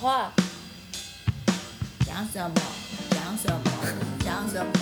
[0.00, 0.32] 话，
[2.06, 2.54] 讲什么？
[3.10, 3.60] 讲什么？
[4.24, 4.72] 讲什么？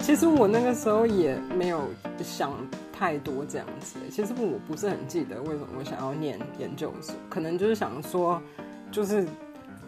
[0.00, 1.88] 其实我那个时候也没有
[2.20, 2.52] 想
[2.92, 3.96] 太多这样子。
[4.10, 8.42] 其实我不是很记得为什么我想要念研究所，可能就是想说，
[8.90, 9.24] 就是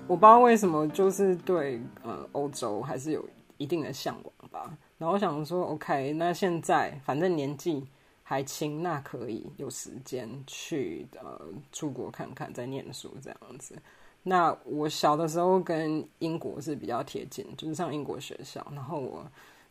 [0.07, 4.71] 我不知道为什么，就是对呃欧洲还是有一定的向往吧。
[4.97, 7.85] 然后我想说，OK，那现在反正年纪
[8.29, 11.41] 还轻，那可以有时间去呃
[11.71, 13.77] 出国看看，再念书这样子。
[14.25, 19.25] 那我小的时候跟英国是比较贴近，就是上英国学校，然后我。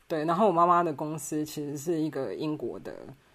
[0.08, 2.94] 对，然后我妈妈的公司其实是一个英国的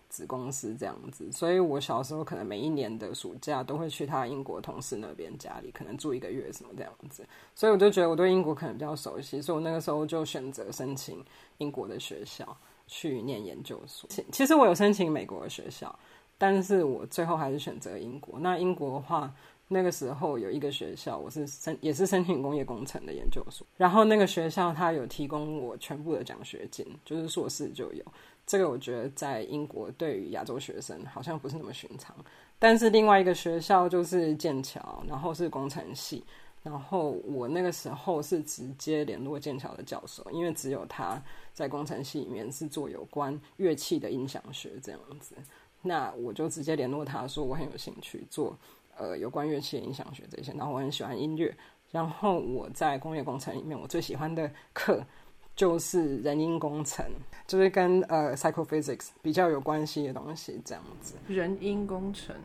[0.08, 7.26] 子公司这样子，所以我小时候可能每一年的暑假都会去他英国同事那边家里，可能住一个月什么这样子，
[7.56, 11.20] 所以我就觉得我对英国可能比较熟悉，所以我那个时候就选择申请
[11.58, 12.56] 英国的学校
[12.90, 14.10] 去念研究所。
[14.10, 15.98] 其其实我有申请美国的学校，
[16.36, 18.38] 但是我最后还是选择英国。
[18.40, 19.32] 那英国的话。
[19.72, 28.04] 那个时候有一个学校，我是申也是申请工业工程的研究所，然后那个学校它有提供我全部的奖学金，就是硕士就有。
[28.44, 32.16] 这个我觉得在英国对于亚洲学生好像不是那么寻常。
[32.58, 36.24] 但是另外一个学校就是剑桥，然后是工程系，
[36.64, 41.22] 然后我那个时候是直接联络剑桥的教授，因为只有他
[41.60, 45.34] 在工程系里面是做有关乐器的音响学这样子，
[45.82, 48.58] 那我就直接联络他说我很有兴趣做。
[48.96, 51.56] 呃，有关乐器的音响学这些，然后我很喜欢音乐。
[51.90, 55.02] 然后我在工业工程里面，我最喜欢的课
[55.56, 57.06] 就是人因工程，
[57.46, 61.14] 就是跟呃 psychophysics 比较有关系的东西，这样子。
[61.28, 62.36] 人因工程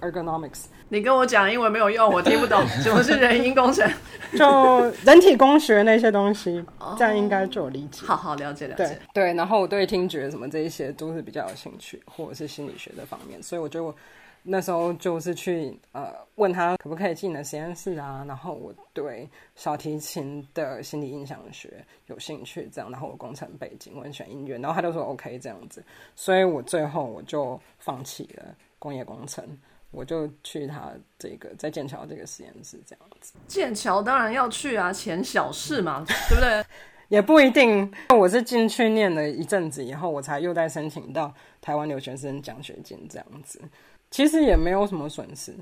[0.00, 0.64] ，ergonomics。
[0.88, 3.88] 你跟我讲英文没有用，我听不懂 什么是人因工程。
[4.36, 6.64] 就人体工学那些东西，
[6.98, 8.06] 这样应该就有理解。
[8.06, 9.00] 好好了解了解。
[9.12, 13.94] 对，然后我对听觉什么这一些都是比较有兴趣，或者是心理学的方面，所以我觉得我。
[14.42, 25.84] 那时候就是去呃问他可不可以进你的实验室啊，然后我对小提琴的心理印象学有兴趣，这样，然后我工程背景，我很喜欢音乐，然后他就说 OK 这样子，
[26.16, 28.46] 所以我最后我就放弃了
[28.78, 29.44] 工业工程，
[29.90, 33.34] 我就去他这个在剑桥这个实验室这样子。
[33.46, 36.64] 剑桥当然要去啊，钱小事嘛，对不对？
[37.08, 43.60] 也不一定，我是进去念了一阵子以后，我才又在申请到台湾留学生奖学金这样子。
[44.12, 45.52] 其实也没有什么损失。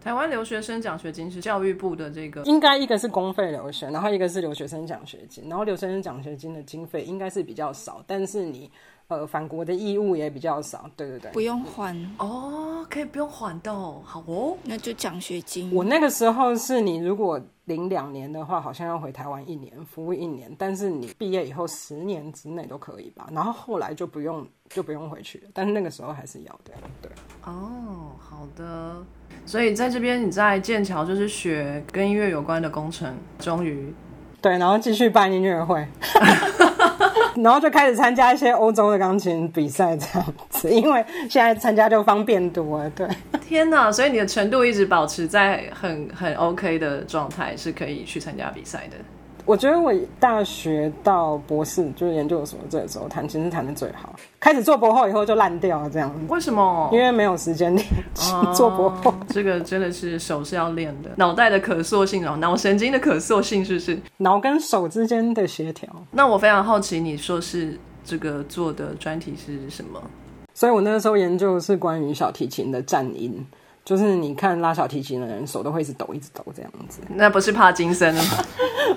[0.00, 5.48] 台湾留学生奖学金是教育部的这个，应该一个是公费留学，然后一个是留学生奖学金。
[5.48, 8.70] 然后留学生奖学金的经费应该是比较少，但是你
[9.08, 10.88] 呃返国的义务也比较少。
[10.96, 15.72] 对对对，不用还哦，可以不用还的，好哦，那就奖学金。
[15.74, 23.28] 我那个时候是你如果领两年的话，好像要回台湾一年服务一年，但是你毕业以后十年之内都可以吧？
[23.32, 26.72] 然后后来就不用就不用回去了，但是那个时候还是要的。
[27.00, 27.10] 对，
[27.44, 28.96] 哦，好的。
[29.46, 33.92] 所以在这边，你在剑桥就是学跟音乐有关的工程，终于
[34.40, 35.86] 对，然后继续办音乐会，
[37.36, 42.90] 然后就开始参加一些欧洲的钢琴比赛这样子，因为现在参加就方便多了。
[42.90, 43.08] 对，
[43.46, 43.90] 天哪！
[43.90, 48.96] 所以你的程度一直保持在很很 OK 的状态，是可以去参加比赛的。
[49.44, 56.10] 我觉得我大学到博士就是研究所这个时候弹琴是弹的最好，开始做博后以后就烂掉了这样。
[56.28, 56.88] 为什么？
[56.92, 57.86] 因为没有时间练
[58.54, 59.14] 做博后。
[59.28, 63.98] 这个真的是手是要练的，脑袋的可塑性哦，脑神经的可塑性是不是？
[64.16, 65.88] 脑跟手之间的协调。
[66.10, 70.02] 那我非常好奇，你说是这个做的专题是什么？
[70.54, 73.44] 所以我那个时候研究是关于小提琴的颤音。
[73.84, 77.00] 就是你看拉小提琴的人手都会一直抖，一直抖这样子。
[77.08, 78.22] 那不是帕金森吗？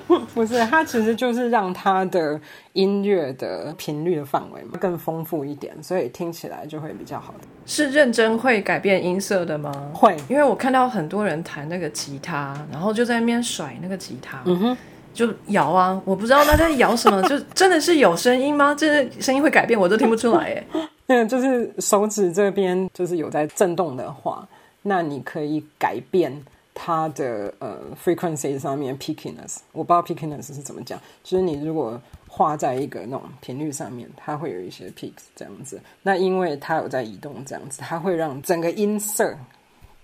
[0.34, 2.40] 不是，它其实就是让它的
[2.74, 7.34] 音乐的频率的范围更丰富一点，所以听起来就会比较好。
[7.66, 9.72] 是认真会改变音色的吗？
[9.94, 14.78] 会，因为我看到很多人弹那个吉他，然后就在那边甩那个吉他，嗯哼，
[15.14, 18.74] 就摇啊，我不知道他在摇什么，就 真的是有声音吗？
[18.74, 20.64] 这声音会改变，我都听不出来哎。
[21.08, 24.48] 嗯，就是手指这边就是有在震动的话。
[24.84, 35.82] 那你可以改变它的呃 frequency 上面 pickiness 我不知道 pickiness 是怎么讲，就是你如果画在一个那种频率上面，它会有一些 peaks 这样子。
[36.04, 39.36] 那因为它有在移动这样子，它会让整个音色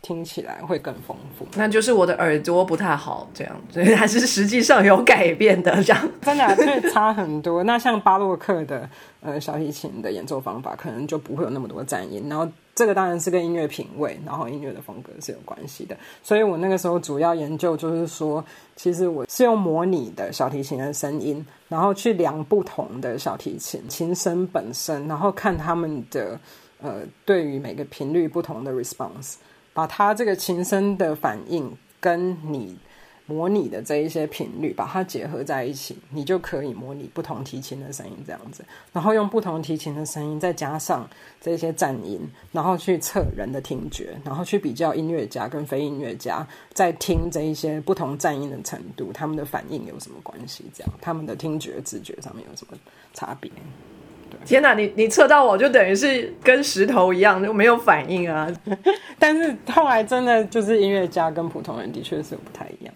[0.01, 1.45] 听起来会更丰富。
[1.55, 7.63] 那就是我的耳朵不太好，这样，所以还是实际上有改变的，这样真的会差很多。
[7.63, 8.89] 那像巴洛克的
[9.21, 12.49] 呃小提琴的演奏方法，可能就不会有那么多颤音，然后。
[12.75, 15.95] 这个当然是跟音乐品味，然后音乐的风格是有关系的。
[16.23, 18.43] 所以我那个时候主要研究就是说，
[18.75, 26.39] 其实我是用模拟的小提琴的声音，然后去量不同的小提琴琴声本身，然后看他们的
[26.81, 29.35] 呃，对于每个频率不同的 response，
[29.73, 32.77] 把它这个琴声的反应跟你。
[33.25, 38.63] 模拟的这一些频率，把它结合在一起，你就可以模拟不同提琴的声音，这样子。
[38.91, 41.07] 然后用不同提琴的声音，再加上
[41.39, 42.19] 这些颤音，
[42.51, 50.65] 然后去测人的听觉，然后去比较音乐家跟非音乐家在听这一些不同颤音的程度，他们的反应有什么关系？
[50.73, 52.77] 这样，他们的听觉、直觉上面有什么
[53.13, 53.49] 差别？
[54.45, 58.51] 天哪，你你测到我就等于是跟石头一样，就没有反应啊。
[59.17, 62.93] 但是后来真的就是音乐家跟普通人的确是不太一样。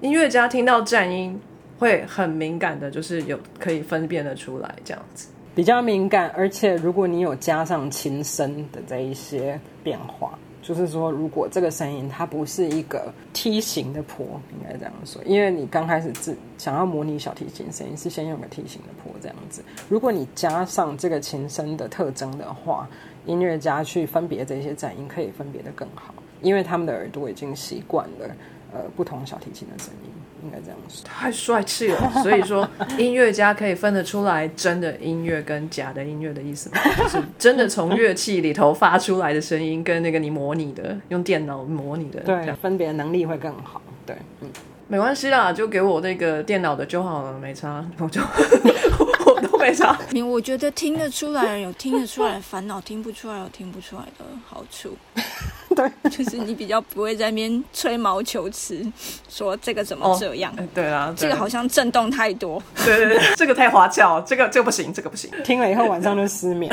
[0.00, 1.38] 音乐家听到颤音
[1.78, 6.28] 会很敏感的，就是有可以分辨的出来，这样子比较敏感。
[6.36, 19.62] 而且如果你有加上琴声的这一些变化，就是说，如果这个声音它不是一个梯形的坡，应该这样说，因为你刚开始自想要模拟小提琴声音，是先用个梯形的坡这样子。
[19.88, 22.88] 如果你加上这个琴声的特征的话，
[23.26, 26.12] 音乐家去分别这些颤音可以分别的更好，
[26.42, 28.34] 因为他们的耳朵已经习惯了。
[28.76, 30.10] 呃，不同小提琴的声音，
[30.44, 31.02] 应该这样说。
[31.08, 32.68] 太帅气了， 所以说
[32.98, 36.76] 音乐家可以分得出来真的音乐跟假的音乐的意思吗？
[36.98, 43.80] 就是真的从乐器里头发出来的声音，跟那个你模拟的用电脑模拟的，对，分别能力会更好。
[44.04, 44.50] 对，嗯，
[44.88, 48.20] 没关系啦，就给我那个电脑的就好了，没差，我就
[49.24, 49.98] 我都没差。
[50.10, 54.94] 你我觉得听得出来有听得出来烦恼，听不出来有听不出来的好处。
[55.76, 58.84] 对， 就是你比较不会在那边吹毛求疵，
[59.28, 60.52] 说这个怎么这样？
[60.74, 62.60] 对啊，这个好像震动太多。
[62.84, 65.30] 对对对，这个太花俏，这个这个不行，这个不行。
[65.44, 66.72] 听了以后晚上就失眠。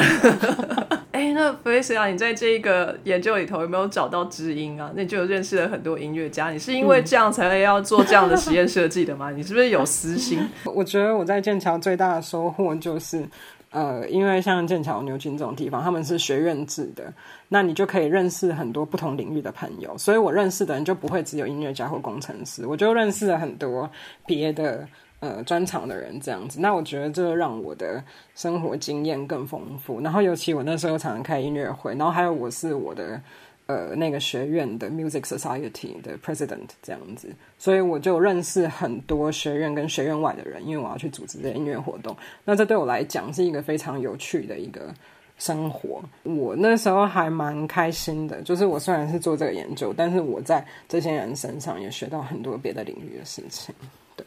[1.12, 4.90] 哎，那弗雷斯啊，你在这一个研究里头有没有找到知音啊？
[4.96, 6.50] 那就认识了很多音乐家。
[6.50, 9.30] 你是因为这样才要做这样的实验设计的吗？
[9.30, 10.40] 你是不是有私心？
[10.66, 13.28] 我觉得我在剑桥最大的收获就是。
[13.74, 17.12] 呃，因为像剑桥、牛津这种地方，他们是学院制的，
[17.50, 19.98] 那你就可以认识很多不同领域的朋友。
[19.98, 23.90] 所以我认识的人就不会只有音乐家或工程师，我就认识了很多
[24.26, 24.88] 别的
[25.20, 26.60] 呃专长的人，这样子。
[26.62, 28.04] 那我觉得这让我的
[28.36, 30.00] 生活经验更丰富。
[30.00, 33.20] 然后尤其我那时候常常开音乐会，然后还有我是我的。
[33.66, 42.16] 呃，那个学院的 Music Society 的 President 这样子，所以我就认识很多学院跟学院外的人，因为我要去组织这些音乐活动。
[42.44, 44.94] 那这对我来讲是一个非常有趣的一个
[45.38, 46.04] 生活。
[46.24, 53.74] 我那时候还蛮开心的，就是我虽然是做这个研究，但是我在这些人身上也学到很多别的领域的事情。
[54.18, 54.26] 对，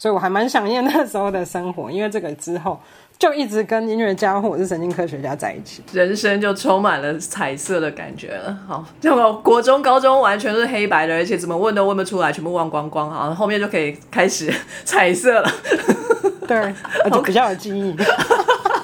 [0.00, 2.80] 所以我还蛮想念那时候的生活，因为这个之后。
[3.18, 8.58] 就一直跟音乐家或者是神经科学家在一起，人生就充满了彩色的感觉了。
[8.66, 13.10] 好，就国中、高中完全都是黑白的，而且怎么问都问不出来，全部忘光光。
[13.10, 14.50] 好，后面就可以开始
[14.86, 15.52] 彩色了。
[16.48, 16.56] 对，
[17.04, 17.94] 而且比较有记忆。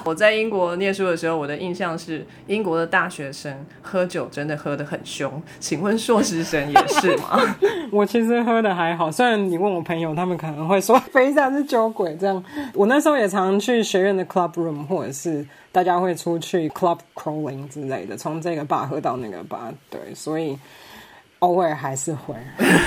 [0.07, 5.43] 我在英国念书的时候，我的印象是英国的大学生喝酒真的喝得很凶。
[5.59, 7.39] 请问硕士生也是吗？
[7.91, 12.43] 我其实喝的还好，虽然你问我朋友，他们可能会说 非常是酒鬼这样。
[12.73, 19.73] 我那时候也常去学院的 club room，或者是大家会出去 club crawling 之类的，从这个吧喝到那个 bar。
[19.91, 20.57] 对，所以。
[21.41, 22.35] 偶尔还是会，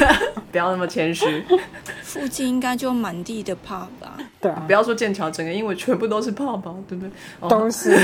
[0.51, 1.43] 不要那么谦虚。
[2.03, 4.17] 附近应该就满地的 pub 吧？
[4.41, 7.49] 对啊，不要说剑桥，整个因为全部都是 pub，对不对？
[7.49, 7.95] 都是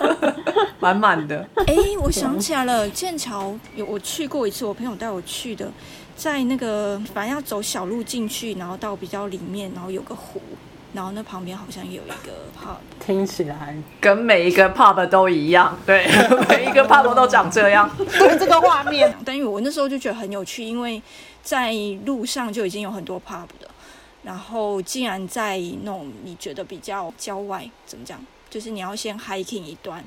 [0.80, 1.46] 满满的。
[1.66, 5.70] 哎，我想起来了，剑桥有我去过一次，我朋友带我去的，
[6.16, 10.40] 在那个反正要走小路进去，然后到比较里面，然后有个湖。
[10.96, 16.06] 然后那旁边好像有一个 pub，听起来跟每一个 pub 都一样，对，
[16.48, 19.14] 每一个 pub 都长这样，对这个画面。
[19.22, 21.00] 但是我那时候就觉得很有趣，因为
[21.42, 21.74] 在
[22.06, 23.68] 路上就已经有很多 pub 的，
[24.22, 30.02] 然后竟然在那种你觉得比较郊外，怎么讲，就是你要先 hiking 一段，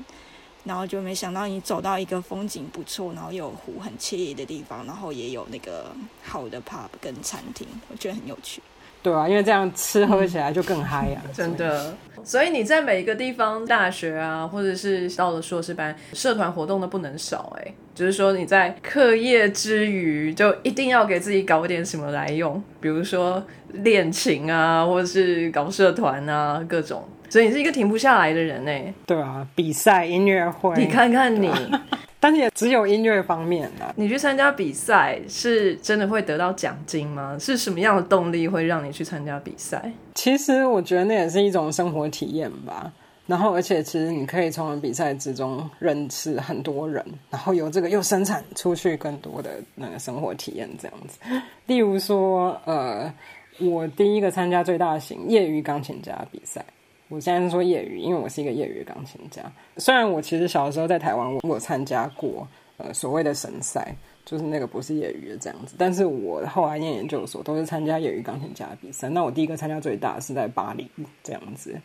[0.64, 5.92] 然后就没想到你走到一个风景不错，然后有湖很惬意的地方，然后也有那个
[6.24, 8.60] 好的 pub 跟餐厅，我觉得很有趣。
[9.02, 11.94] 对啊，因为这样吃喝起来就更嗨呀， 真的。
[12.22, 17.56] 所以你在每一个地方，大学啊，或者是到了硕士班，社团活动都不能少。
[17.58, 23.42] 哎，就是说你在课业之余，就一定要给自己搞点什么来用，比如说
[23.72, 27.02] 练琴啊，或者是搞社团啊，各种。
[27.30, 28.94] 所以你是一个停不下来的人呢。
[29.06, 31.50] 对啊，比赛、音乐会，你看看你。
[32.20, 33.92] 但是也只有音乐方面的。
[33.96, 37.36] 你去参加比赛是真的会得到奖金吗？
[37.40, 39.90] 是什么样的动力会让你去参加比赛？
[40.14, 42.92] 其实我觉得那也是一种生活体验吧。
[43.26, 51.18] 然后，而且其实你可以从比赛之中认识很多人，然后由这个又生产出去更多的那个生活体验这样子。
[51.66, 53.12] 例如说，呃，
[53.60, 56.64] 我第一个参加最大型业余钢琴家比赛。
[57.10, 59.42] 我现在是说业余，因为我是一个业余钢琴家。
[59.78, 63.92] 虽然我其实小的时候在台湾，我有参加过呃所谓的神赛，
[64.24, 65.74] 就是那个不是业余的这样子。
[65.76, 69.08] 但是我后来念研究所都是参加业余钢琴家比赛。
[69.08, 70.88] 那我第一个参加最大的是在巴黎
[71.24, 71.76] 这样子，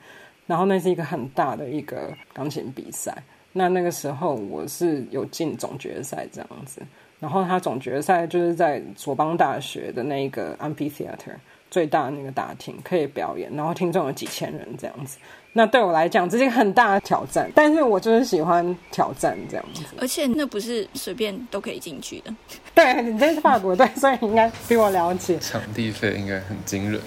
[0.45, 3.17] 然后那是一个很大的一个钢琴比赛。
[3.51, 6.83] 那那个时候我是有进总决赛这样子，
[7.19, 11.33] 然后他总决赛就是在索邦大学的那个 amphitheater。
[11.69, 15.17] 最大的那个大厅可以表演，然后听众有几千人这样子。
[15.53, 17.49] 那对我来讲，这是一个很大的挑战。
[17.55, 19.83] 但是我就是喜欢挑战这样子。
[19.99, 22.35] 而且那不是随便都可以进去的。
[22.73, 25.39] 对，你这是法国队，所以你应该比我了解。
[25.39, 26.99] 场地费应该很惊人。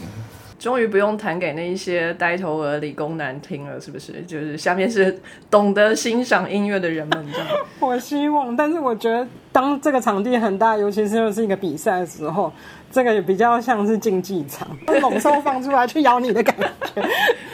[0.58, 4.20] 终于不用弹给那一些呆头鹅理工男听了，是不是？
[4.22, 5.16] 就是下面是
[5.48, 7.48] 懂得欣赏音乐的人们这样。
[7.78, 12.52] 我希望，但是我觉得当这个场地很大，尤其是又是一个比赛的时候，
[12.90, 14.68] 这个也比较像是竞技场，
[15.00, 17.02] 猛兽放出来去咬你的感觉。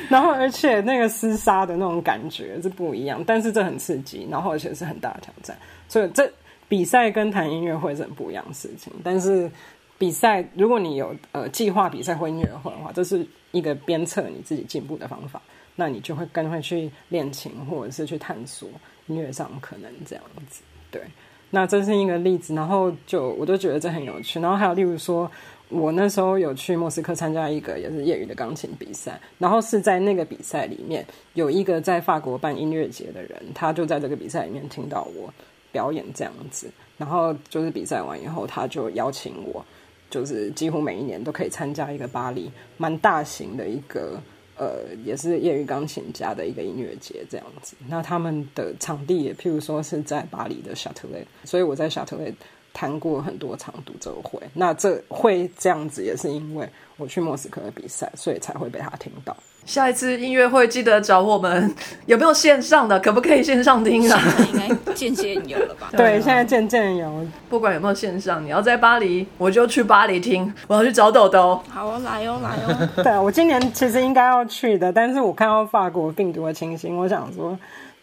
[0.09, 5.55] 然后，而且那个厮杀的那种感觉是不一样，但是这很刺激，然后而且是很大的挑战。
[5.89, 6.31] 所以这
[6.69, 9.51] 比赛跟弹音乐会是很不一样的事情，但是。
[9.99, 15.41] 比赛，如果你有呃计划比赛或音乐会的话，这是一个鞭策你自己进步的方法。
[15.77, 18.69] 那你就会更会去练琴，或者是去探索
[19.09, 20.63] 音乐上可能这样子。
[20.89, 21.03] 对，
[21.51, 22.55] 那这是一个例子。
[22.55, 24.39] 然后就我就觉得这很有趣。
[24.39, 25.29] 然后还有例如说，
[25.71, 29.21] 我那时候有去莫斯科参加一个也是业余的钢琴比赛。
[29.37, 35.35] 然后是在那个比赛里面，有一个在法国办音乐节的人，他就在这个比赛里面听到我
[35.73, 36.71] 表演这样子。
[36.97, 39.65] 然后就是比赛完以后，他就邀请我。
[40.15, 44.17] 就是几乎每一年都可以参加一个巴黎蛮大型的一个
[44.57, 47.75] 呃，也是业余钢琴家的一个音乐节这样子。
[47.89, 52.33] 那他们的场地也譬如说是在巴黎的夏特雷，所以我在夏特雷
[52.73, 54.41] 弹过很多场独奏会。
[54.55, 59.37] 那这会这样子也是因为我去莫斯科的比赛，所以才会被他听到。
[59.65, 61.75] 下一次音乐会记得找我们，
[62.07, 63.01] 有没有线上的？
[63.01, 64.21] 可不可以线上听啊？
[64.53, 65.89] 应该渐渐有了吧？
[65.97, 67.27] 对，现在渐渐有。
[67.49, 70.53] 不管有没有线上，你要在巴黎，我就去巴黎听。
[70.67, 71.61] 我要去找豆豆。
[71.69, 72.89] 好哦，来哦，来哦。
[73.03, 77.59] 对啊，我今年其实应该要去的，但是我看到法国病毒的情形，我想说，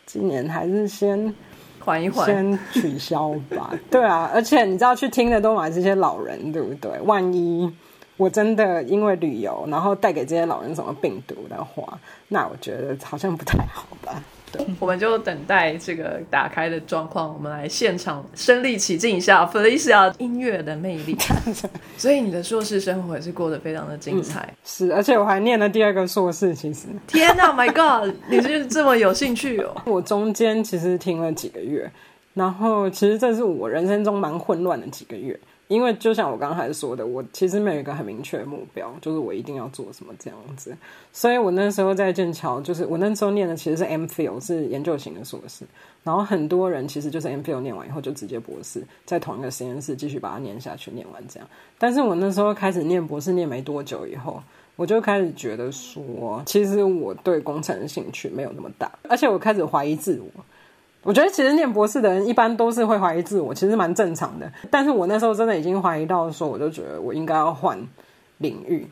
[0.05, 1.33] 今年还是先
[1.79, 3.69] 缓一缓，先取消吧。
[3.91, 6.91] 对啊，而且你知道，去听的都买这些老人，对不对？
[7.05, 7.71] 万一。
[8.21, 14.23] 我真的因为旅游，然后带给这些老人什么病毒的话，那我觉得好像不太好吧。
[14.51, 21.17] 对，我们就等待这个打开的状况，我们来现场身临其境一下 Felicia 音乐的魅力。
[21.97, 24.53] 所以你的硕士生活也是过得非常的精彩。
[24.63, 26.53] 是，而且我还念了第二个硕士。
[26.53, 29.73] 其实，天哪，My God， 你是这么有兴趣哦！
[29.85, 31.89] 我中间其实停了几个月，
[32.35, 35.39] 然后其实这是我人生中蛮混乱的几个月。
[35.71, 40.75] 因为就像我刚才说的，我其实没有一个很明确的目标，就是我一定要做什么这样子。
[41.13, 45.63] 所以我那时候在剑桥，就是我那时候念的其实是 MPhil，是研究型的硕士。
[46.03, 51.47] 然后很多人其实就是 MPhil 念完以后就直接博士，在同一个实验室继续把它念下去，念完这样。
[51.79, 54.43] 但是我那时候开始念博士，念没多久以后，
[54.75, 60.43] 我就开始觉得说，其实我对工程的兴趣没有那么大，而且我开始怀疑自我。
[61.03, 64.51] 我觉得其实念博士的人一般都是会怀疑自我，其实蛮正常的。
[64.69, 67.79] 但是我那时候真的已经怀疑到说，我就觉得我应该要换
[68.37, 68.87] 领域，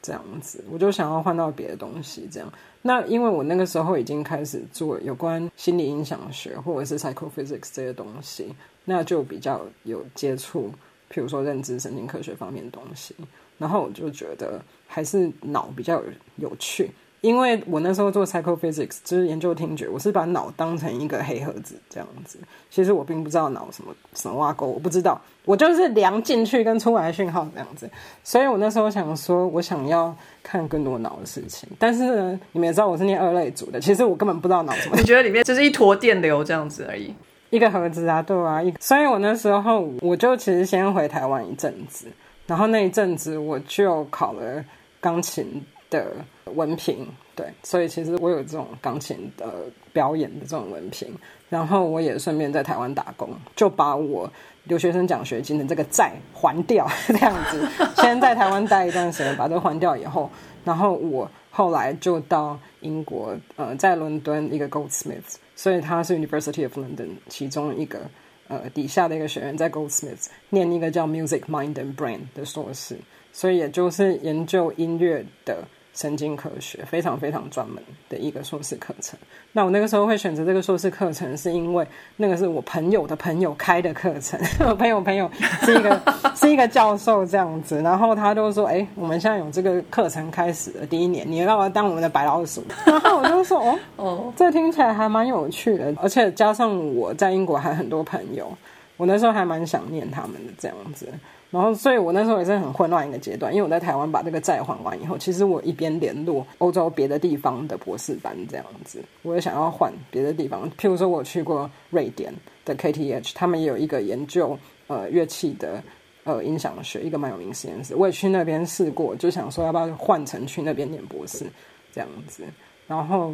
[0.00, 2.28] 这样子，我就想要换到别的东西。
[2.30, 2.52] 这样，
[2.82, 8.54] 那因为我那个时候已经开始做有关心理影响学或者是 psychophysics 这些东西，
[8.84, 10.70] 那就比较有接触，
[11.12, 13.14] 譬如说认知神经科学方面的东西。
[13.58, 16.00] 然后我就觉得还是脑比较
[16.36, 16.90] 有趣。
[17.20, 22.38] 因为我那时候做 psychophysics，就是研究听觉，我是把脑当成一个黑盒子这样子。
[22.70, 27.90] 其实我并不知道脑什么什么挖沟，我不知道，我就是量进去跟出来讯号这样子。
[28.24, 31.68] 所以我那时候想说，我想要看更多脑的事情。
[31.78, 34.96] 但是呢，你们也知道我是念二类组的，其实我根本不知道脑什么。
[34.96, 37.14] 你觉得里面就是一坨电流这样子而已，
[37.50, 38.62] 一个盒子啊，对啊。
[38.62, 42.06] 一，所以我那时候我就其实先回台湾一阵子，
[42.46, 44.64] 然后那一阵子我就考了
[45.02, 45.62] 钢琴。
[45.90, 46.06] 的
[46.54, 51.08] 文凭，对，所以其实我有这种钢琴的表演的这种文凭，
[51.48, 54.30] 然后我也顺便在台湾打工，就把我
[54.64, 57.66] 留学生奖学金的这个债还掉， 这样子，
[57.96, 60.30] 先在台湾待一段时间，把这还掉以后，
[60.64, 68.00] 然后我后来就到英国，呃，在伦敦一个 Goldsmiths，所以他是 University of London 其中一个
[68.48, 72.96] 呃底下的一个学院，在 Goldsmiths 念一个叫 Music Mind and Brain 的硕士，
[73.32, 75.64] 所以也就是研究音乐的。
[75.94, 79.18] 神经科学，非常非常专门的一个硕士课程。
[79.52, 85.28] 那我那个时候会选择这个硕士课程，是因为那个是我朋友的朋友开的课程， 我朋友朋友
[85.62, 86.00] 是一个
[86.36, 98.50] 是一个教授这样子，然后他就说：“哎、我们现在有这个课程开始的第一年，你要不要当我们的白老鼠？” 然后我就说：“哦，哦，这听起来还蛮有趣的，而且加上我在英国还很多朋友，
[98.96, 101.08] 我那时候还蛮想念他们的这样子。
[101.50, 112.32] 然后，所以我那时候也是很混乱一个阶段，因为我在台湾把这个债还完以后，其实我一边联络欧洲别的地方的博士班这样子，我也想要换别的地方，譬如说我去过瑞典
[112.64, 115.82] 的 KTH，他们也有一个研究呃乐器的。
[116.22, 121.46] 呃，音响学一个蛮有名实验室，我也去那边试过，就想说要不要换成去那边念博士
[121.90, 122.44] 这样子。
[122.86, 123.32] 然后，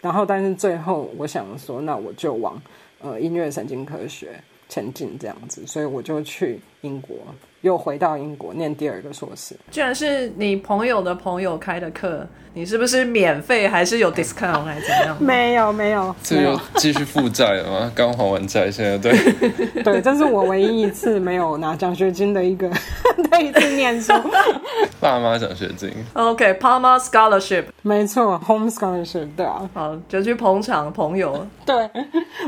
[0.00, 2.62] 然后但是最后我想说，那我就往
[3.00, 7.16] 呃音乐神经科学前进这样子，所以我就去英国，
[7.60, 9.56] 又回到英国念第二个硕士。
[9.70, 15.16] 居然是你朋友的朋友开的课，你是不是免费还是有 discount 还是怎么样？
[15.22, 17.92] 没有没有这又继续负债了吗？
[17.94, 19.12] 刚还完债，现在对，
[19.84, 22.68] 对，这是我唯一一次没有拿奖学金的一个
[23.30, 24.12] 的一次念书。
[25.06, 31.46] 爸妈奖学金，OK，Palma Scholarship，没错，home scholarship，对啊，好，就去捧场朋友。
[31.64, 31.88] 对，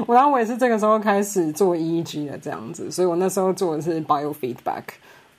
[0.08, 4.82] 我然后我也是这个时候开始做 EEG 的这样子，所以我那时候做的是 biofeedback，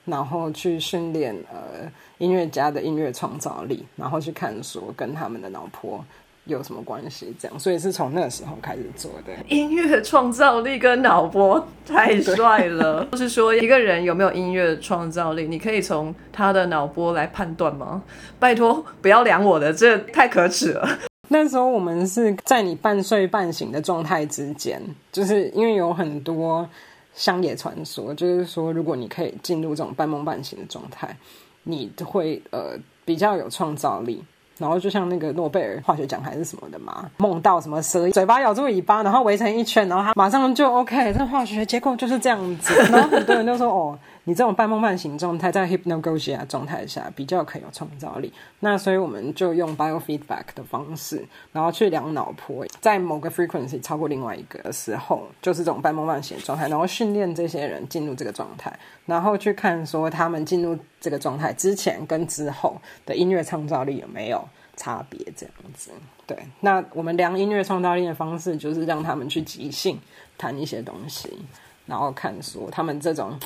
[0.06, 1.86] 然后去训练呃
[2.16, 6.02] 音乐家的音乐创造力，然后去看说跟他们的脑波
[6.44, 9.32] 有什么关系，这样，所以是从那个时候开始做的。
[9.48, 18.02] 音乐创造力跟脑波太帅了， 就是说一个人有没有音乐创造力，你可以从他的脑波来判断吗？
[18.38, 20.88] 拜托，不要量我的，这太可耻了。
[21.28, 24.82] 那时候我们是在你半睡半醒的状态之间，
[25.12, 26.68] 就是因为有很多
[27.14, 31.16] 乡野传说，就是说如果你可以进入这种半梦半醒的状态，
[31.62, 34.24] 你会呃比较有创造力。
[34.60, 42.74] 然后就像那个诺贝尔化学奖还是什么的嘛，梦到什么蛇嘴巴咬住尾巴，然后围成一圈，然后它马上就 OK，这化学结构就是这样子。
[42.92, 48.32] 然后很多人就说哦，你这种半梦半醒状态，在 hypnagogia 状态下比较可以有创造力。
[48.60, 65.90] 那所以我们就用 biofeedback 的方式，然后去量脑波，在某个 frequency 超过另外一个的时候，就是这种半梦半醒的状态，然后训练这些人进入这个状态，然后去看说他们进入这个状态之前跟之后的音乐创造力有没有差别，这样子。
[66.26, 69.98] 对，那我们量音乐创造力的方式就是让他们去即兴
[70.38, 71.38] 弹一些东西，
[71.86, 73.36] 然后看说他们这种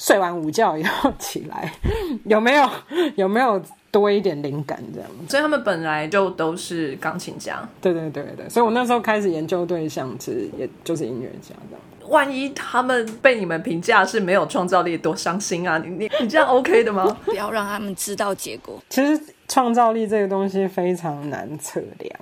[0.00, 1.72] 睡完午觉以后起来
[2.24, 2.68] 有没有
[3.16, 5.08] 有没有多一点灵感这样。
[5.28, 11.80] 所以他们本来就都是钢琴家，对对对对，所以我那时候开始研究对象，其实也就是音乐家这样。
[12.08, 15.78] 万一他们被你们评价是没有创造力，多伤心啊！
[15.78, 17.04] 你你你这样 OK 的吗？
[17.24, 18.82] 不要让他们知道结果。
[18.88, 22.20] 其实创造力这个东西非常难测量。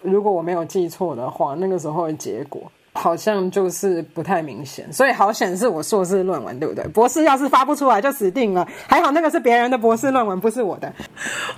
[0.00, 2.62] 如果我没有记错的话，那个时候的结果
[2.96, 6.82] 好像就是不太明显，所以好显示我硕士论文对不对？
[6.88, 8.66] 博士要是发不出来就死定了。
[8.88, 10.92] 还好那个是别人的博士论文，不是我的。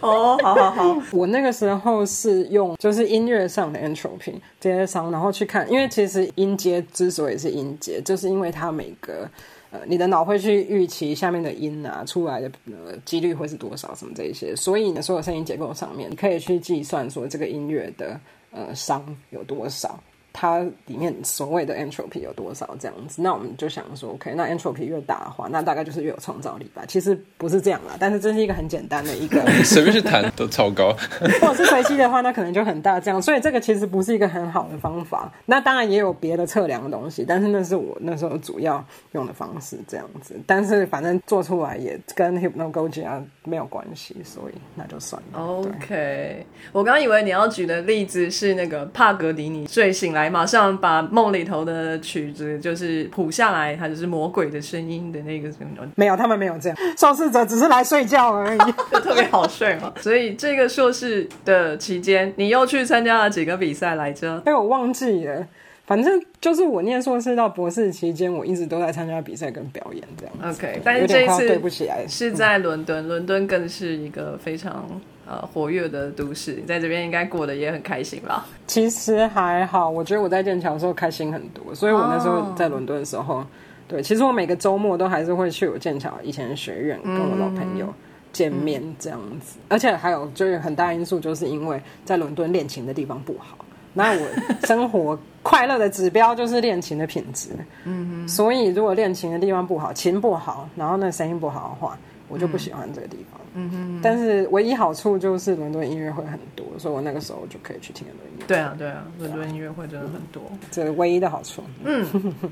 [0.01, 9.29] 哦，好好好， 我那个时候是用就是音乐上的 entropy 这些商，然后去看，因为其实音阶之所以是音阶，就是因为它每个
[9.70, 18.18] 呃你的脑会去预期下面的音啊出来的呃几率会是多少什么这一些，所以呢所有声音结构上面你可以去计算说这个音乐的
[18.51, 19.98] 呃商有多少。
[20.40, 23.20] 它里面所谓的 entropy 有多少这样子？
[23.20, 26.85] 那我们就想说，OK，那 entropy 越大的话，那大概就是越有创造力吧。
[26.87, 30.96] 其实不是这样啦，但是这是一个很简单的一个 随便去弹都超高。
[31.20, 35.29] 如果是随机的话，那可能就很大这样，所以这个其实不是一个很好的方法。
[35.44, 40.40] 那当然也有别的测量的东西，但是那是我那时候主要用的方式这样子。
[40.46, 45.40] 但是反正做出来也跟 hypnagogia 没有关系，所以那就算了。
[45.40, 58.59] OK，我刚以为你要举的例子是那个帕格迪尼睡醒来马上把梦里头的曲子就是谱下来，它就是魔鬼的声音的那个什么，没有，他们没有这样，受试者只是来睡觉而已。
[58.93, 59.93] 就特别好睡嘛。
[60.01, 64.43] 所以这个硕士的期间，你又去参加了几个比赛来着？
[64.45, 65.47] 哎，我忘记了。
[65.87, 70.67] 反正就是我念硕士到博士期间，我一直都在参加比赛跟表演这样子。
[70.67, 74.87] OK，但是这一次对不起来，是在伦敦，伦敦更是一个非常
[75.29, 78.47] 呃活跃的都市，你在这边应该过得也很开心吧？
[78.67, 83.45] 其实还好，我觉得我在剑桥的时候开心很多，所以我那时哦候在伦敦的时候，
[83.87, 87.93] 对，其实我每个周末都还是会去我剑桥以前的学院跟我老朋友
[88.33, 93.59] 见面这样子，而且还有就是很大因素，就是因为在伦敦练琴的地方不好，
[93.93, 94.27] 那我
[94.67, 97.51] 生活快乐的指标就是练琴的品质，
[97.85, 103.38] 嗯所以如果练琴的地方不好，琴不好，然后那声音不好的话，我就不喜欢这个地方。
[103.59, 104.01] 嗯哼。
[104.03, 108.47] 但是唯一好处就是伦敦音乐会很多，所以我那个时候就可以去听伦敦音乐。
[108.47, 111.62] 对啊，对啊，伦敦音乐会真的很多，这是唯一的好处。
[111.85, 112.07] 嗯，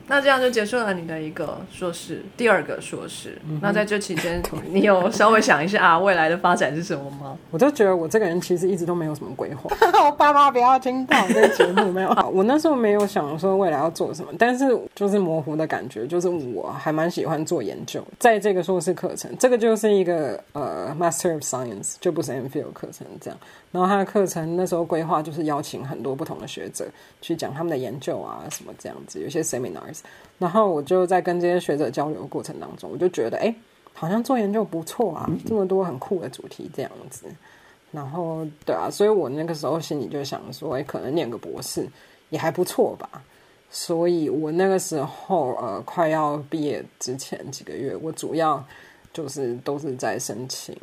[0.06, 3.38] 那这样就结束了你的一个硕士，第二个硕士。
[3.62, 7.36] 那在这期间， 你有稍微想一下啊，未来的发展是什么吗？
[7.50, 9.70] 我就觉得我这个人其实一直都没有什么规划。
[10.04, 12.10] 我爸妈不要听到这个节目没有？
[12.34, 23.38] 我那时候没有想说未来要做什么，但是就是模糊的感觉，就是我还蛮喜欢做研究，在这个硕士课程，这个就是一个呃 Master of Science，就不是 MPhil 课程这样。
[23.70, 26.88] 然后他的课程那时候规划就是邀请很多不同的学者
[27.20, 30.00] 去讲他们的研究啊什么这样子，有些 seminars。
[30.38, 33.54] 然后我就在跟这些学者交流的过程当中，我就觉得哎，
[33.92, 37.26] 好像做研究不错啊，这么多很酷的主题这样子。
[37.92, 41.88] 然后对啊，所以我那个时候心里就想说，哎，可能念个博士
[42.30, 43.22] 也还不错吧。
[43.70, 48.64] 所以我那个时候呃，快要毕业之前几个月，我主要
[49.16, 50.76] 就是都是在申请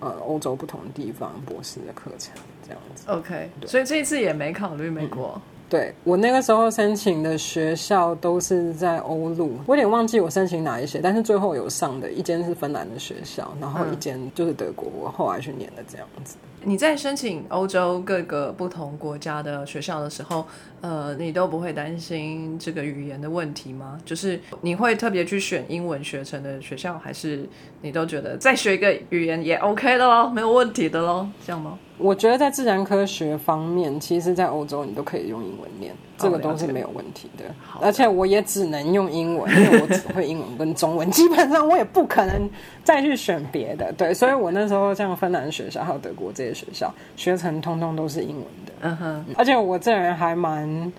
[0.00, 2.34] 呃欧洲不同地方博士的课程
[2.66, 3.04] 这样子。
[3.06, 5.40] OK，所以这一次也没考虑美国。
[5.68, 16.36] 对我那个时候申请的学校都是在欧陆，我有点忘记我申请哪一些，但是最后有上的一间是芬兰的学校，然后一间就是德国，我后来去念的这样子。
[16.64, 20.46] 你在申请欧洲各个不同国家的学校的时候，
[20.80, 23.98] 呃，你都不会担心这个语言的问题吗？
[24.04, 27.48] 就是你会特别去选英文学成的学校，还是
[27.82, 31.78] 你都觉得再学一个语言也 OK 的咯，没有问题的咯，这样吗？
[31.98, 37.44] 我觉得在自然科学方面，其实，在欧洲你都可以用英文念，这个都是没有问题的。
[37.80, 42.50] 而且我也只能用英文，因为我只会英文跟中文，基本上我也不可能
[42.84, 43.92] 再去选别的。
[43.96, 48.72] 对，所以我那时候像芬兰学校还有德国这些学校，学成通通都是英文的。
[48.82, 50.92] 嗯哼，而且我这人还蛮。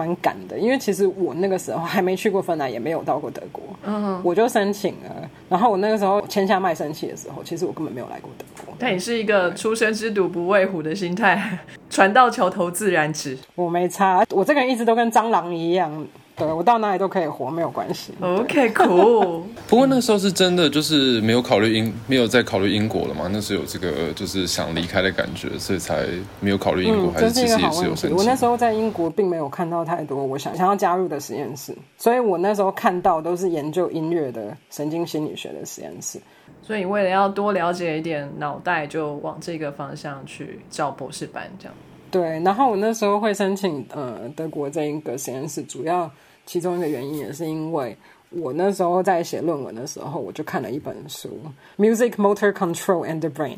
[0.00, 5.30] 蛮赶的，因为其实我那个时候还没去过芬兰，也没有到过德国，嗯，我就申请了。
[5.48, 8.74] 然后我那个时候签下卖身契的时候，其实我根本没有来过德国。
[8.78, 11.58] 但你是一个初生之犊不畏虎的心态，
[11.90, 13.36] 船到桥头自然直。
[13.54, 16.06] 我没差，我这个人一直都跟蟑螂一样。
[16.40, 18.12] 对我到哪里都可以活，没有关系。
[18.20, 19.42] OK，cool。
[19.68, 23.28] 不过那时候是真的，就是没有考虑英，没有再考虑英国了嘛。
[23.30, 26.06] 那时候有这个就是想离开的感觉，所以才
[26.40, 27.12] 没有考虑英国。
[27.12, 28.16] 还是其实也是有申请。
[28.16, 36.18] 我那时候在英国并没有看到太多我想想要加入的实验室，所以我那时候看到都是研究音乐的神经心理学的实验室。
[36.62, 41.74] 所以为了要多了解一点，脑袋就往这个方向去找博士班，这样。
[42.10, 46.10] 对，然后我那时候会申请呃德国这一个实验室，主要。
[46.50, 47.96] 其中一个原因也是因为
[48.30, 51.38] 我那时候在写论文的时候，我就看了一本书
[51.80, 53.54] 《Music Motor Control and the Brain》，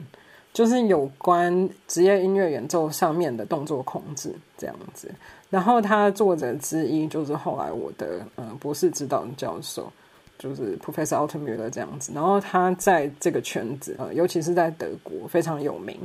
[0.53, 5.11] 就是有关职业音乐演奏上面的动作控制这样子。
[5.49, 9.91] 然后他作者之一就是后来我的呃博士指导教授，
[10.39, 12.13] 就是 Professor a l t m u l e r 这样子。
[12.15, 15.99] 然后他在这个圈子呃，尤其是在德国非常有名。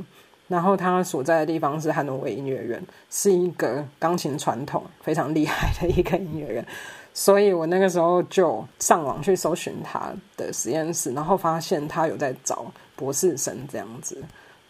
[0.48, 6.66] 然后他所在的地方是汉诺威音乐院，是一个钢琴传统非常厉害的一个音乐院，
[7.14, 12.64] 所以我那个时候就上网去搜寻他的实验室，然后发现他有在找
[12.96, 14.20] 博士生这样子。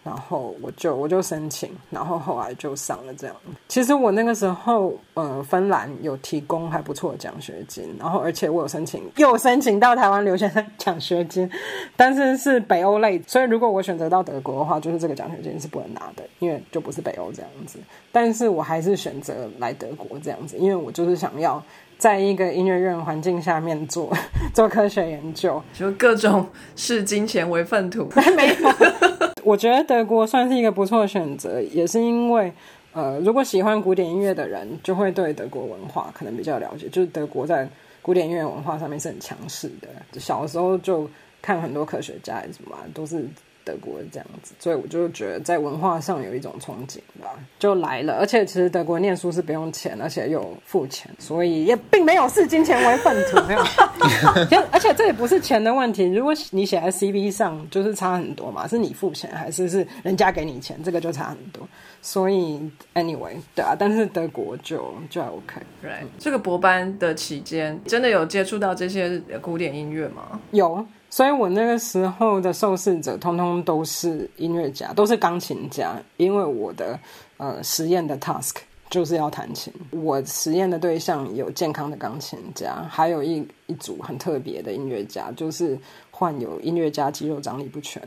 [0.05, 3.37] 然后我就我就申请，然后后来就上了这样。
[3.67, 11.51] 其实我那个时候，呃，芬兰有提供还不错的奖学金，然后而且我有申请，又申请到台湾留学生奖学金，
[11.95, 17.79] 但是是北欧类，所以如果我选择到德国的话，就是这个奖学金是不能拿的，因为就不是北欧这样子。
[18.11, 21.63] 但是我还是选择来德国这样子，因为我就是想要
[21.99, 24.11] 在一个音乐院环境下面做
[24.55, 29.18] 做科学研究，就各种视金钱为粪土，没有。
[29.49, 32.53] 我觉得德国算是一个不错的选择，也是因为，
[32.93, 36.87] 呃，如果喜欢古典音乐的人，就会对德国文化可能比较了解。
[36.91, 37.67] 就是德国在
[38.03, 39.89] 古典音乐文化上面是很强势的，
[40.21, 41.09] 小时候就
[41.41, 43.27] 看很多科学家什么，都是。
[43.69, 48.15] 德国这样子，所以我就觉得在文化上有一种憧憬吧，就来了。
[48.15, 53.61] 而且其实德国念书是不用钱，而且又付钱，所以也并没有视金钱为粪土，没有。
[54.73, 61.69] 而且这也不是钱的问题，如果你写在 CV 上，就是差很多嘛，是你付钱还是是人家给你钱，这个就差很多。
[62.01, 62.59] 所以
[62.95, 65.61] anyway，对啊，但是德国就就 OK。
[65.85, 70.41] Right，这个博班的期间，真的有接触到这些古典音乐吗？
[70.53, 70.87] 有。
[71.11, 76.99] 所以我那个时候的受试者通通都是音乐家，都是钢琴家，因为我的
[77.39, 78.57] 呃实验的 task
[78.91, 79.73] 就是要弹琴。
[79.91, 85.79] 我实验的对象有健康的钢琴家，还有一一组很特别的音乐家，就是
[86.11, 88.03] 患有音乐家肌肉张力不全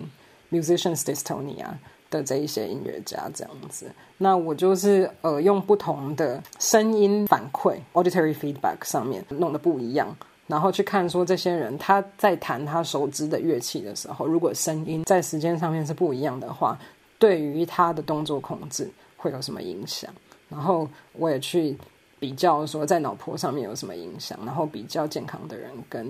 [0.51, 1.65] （musicians dystonia）
[2.11, 3.91] 的这一些音乐家这样子。
[4.19, 10.15] 那我就是呃用不同的声音反馈 （auditory feedback） 上面弄得不一样。
[10.51, 16.77] 然后去看说这些人他在弹他熟知的乐器的时候，如果声音在时间上面是不一样的话，
[17.17, 20.13] 对于他的动作控制会有什么影响？
[20.49, 21.77] 然后我也去
[22.19, 26.05] 比较说在脑波上面有什么影响，然后比较健康的人跟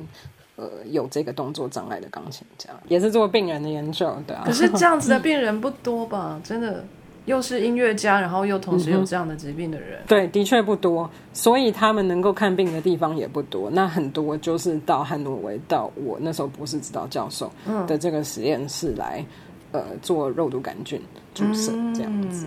[0.55, 4.41] 呃有这个动作障碍的钢琴家，也是做病人的研究，对啊。
[4.43, 6.41] 可是这样子的病人不多吧？
[6.43, 6.83] 真的。
[7.31, 13.69] 又是音乐家，然后又同时有这样的疾病的人，对，的确不多，所以他们能够看病的地方也不多。
[13.71, 17.49] 那很多就是到汉诺威，到我那时候博士指导教授
[17.87, 19.25] 的这个实验室来，
[19.71, 21.01] 呃，做肉毒杆菌
[21.33, 22.45] 注射这样子，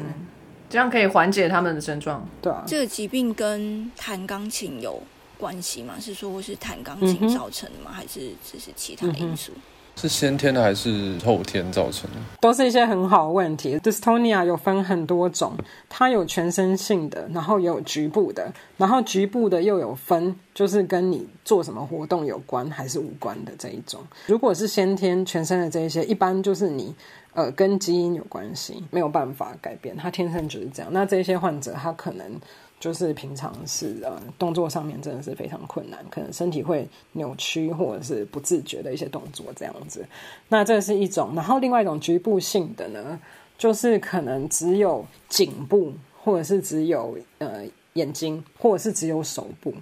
[0.68, 2.22] 这样可以缓解他们的症状。
[2.42, 5.02] 对啊，这个疾病跟弹钢琴有
[5.38, 5.94] 关系吗？
[5.98, 7.90] 是说是弹钢琴造成的吗？
[7.90, 9.50] 还是只是其他因素？
[9.96, 12.16] 是先天的还是后天造成的？
[12.40, 13.78] 都是一些很好的问题。
[13.78, 15.52] Dystonia 有分很多种，
[15.88, 24.00] 它有全身性的，然后也有局部的，然后局部的又有分，就是跟你做什么活动有关还是无关的这一种。
[24.26, 26.94] 如果是先天全身的这一些，一般就是你
[27.32, 30.92] 呃跟基因有关系，没有办法改变，他天生就是这样。
[30.92, 32.40] 那这些患者他可能。
[32.84, 40.04] 就是平常是呃动作上面真的是非常困难，可能身体会扭曲或者是不自觉的一些动作这样子。
[40.50, 43.18] 那这是一种，然后另外一种局部性的呢，
[43.56, 49.72] 就是可能只有颈部，或者是只有呃眼睛，或者是只有手部。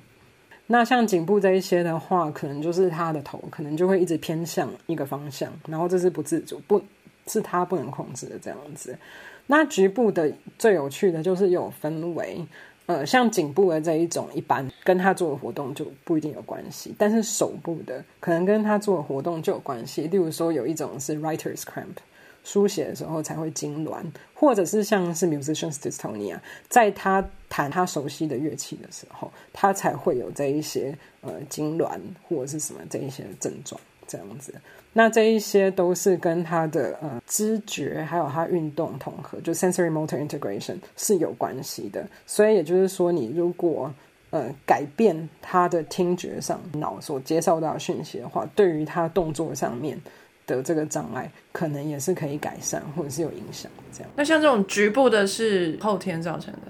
[0.68, 6.80] 那像颈部这一些的话，可能就是他的头可能就会一直偏向一个方向，然后这是不自主，不
[7.26, 8.96] 是他不能控制的这样子。
[9.48, 12.46] 那局部的最有趣的就是有分为。
[12.86, 20.02] 呃，像颈部的这一种，一般跟他做的活动就不一定有关系，但是手部的可能跟他做的活动就有关系。
[20.02, 21.96] 例如说，有一种是 writer's cramp，
[22.42, 24.02] 书写的时候才会痉挛，
[24.34, 33.80] 或者是像是 musician's dystonia，在他弹他熟悉的乐器的时候，他才会有这一些呃痉挛或者是什么这一些症状
[34.12, 34.54] 这样子。
[34.92, 42.06] 那这一些都是跟他的呃知觉，还有他运动统合，就 sensory motor integration 是有关系的。
[42.26, 43.90] 所以也就是说，你如果
[44.28, 49.98] 呃改变他的听觉上脑所接受到讯息的话，对于他动作上面
[50.46, 53.72] 的这个障碍，可能也是可以改善，或者是有影响。
[53.94, 54.10] 这样。
[54.14, 56.60] 那像这种局部的，是后天造成的。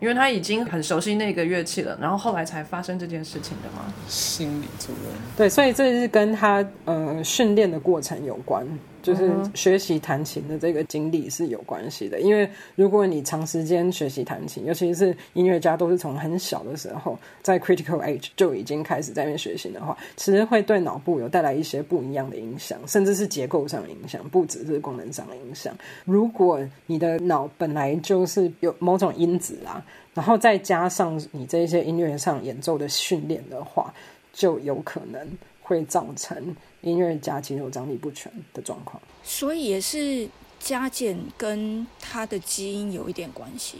[0.00, 3.92] 因为他已经很熟悉那个乐器了，然后后来才发生这件事情的吗？
[4.08, 5.12] 心理作用。
[5.36, 8.66] 对，所以这是跟他呃训练的过程有关，
[9.02, 12.20] 就是学习弹琴的这个经历是有关系的。
[12.20, 25.74] 因为如果你长时间学习弹琴，尤其是音乐家都是从很小的时候在 critical age 就已经开始在那边学习的话，其实会对脑部有带来一些不一样的影响，甚至是结构上的影响，不只是功能上的影响。
[26.04, 29.82] 如果你的脑本来就是有某种因子啦。
[30.12, 33.94] 然后再加上你这些音乐上演奏的训练的话，
[34.32, 35.24] 就有可能
[35.70, 36.36] 会造成
[36.80, 39.00] 音乐家肌肉张力不全的状况。
[39.22, 40.28] 所以也是
[40.58, 43.78] 加减跟他的基因有一点关系。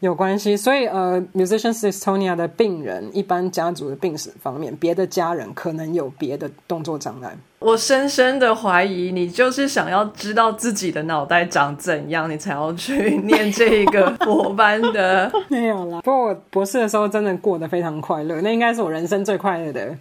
[0.00, 7.36] 有关系，所以呃，musicians dystonia 的病人，一般家族的病史方面，别的家人可能有别的动作障碍。
[7.58, 15.32] 我深深的怀疑，你就是想要知道自己的脑袋长怎样，你才要去念这个博班的。
[15.50, 19.98] 没有啦，不过我博士的时候真的过得非常快乐，那应该是我人生最快乐的。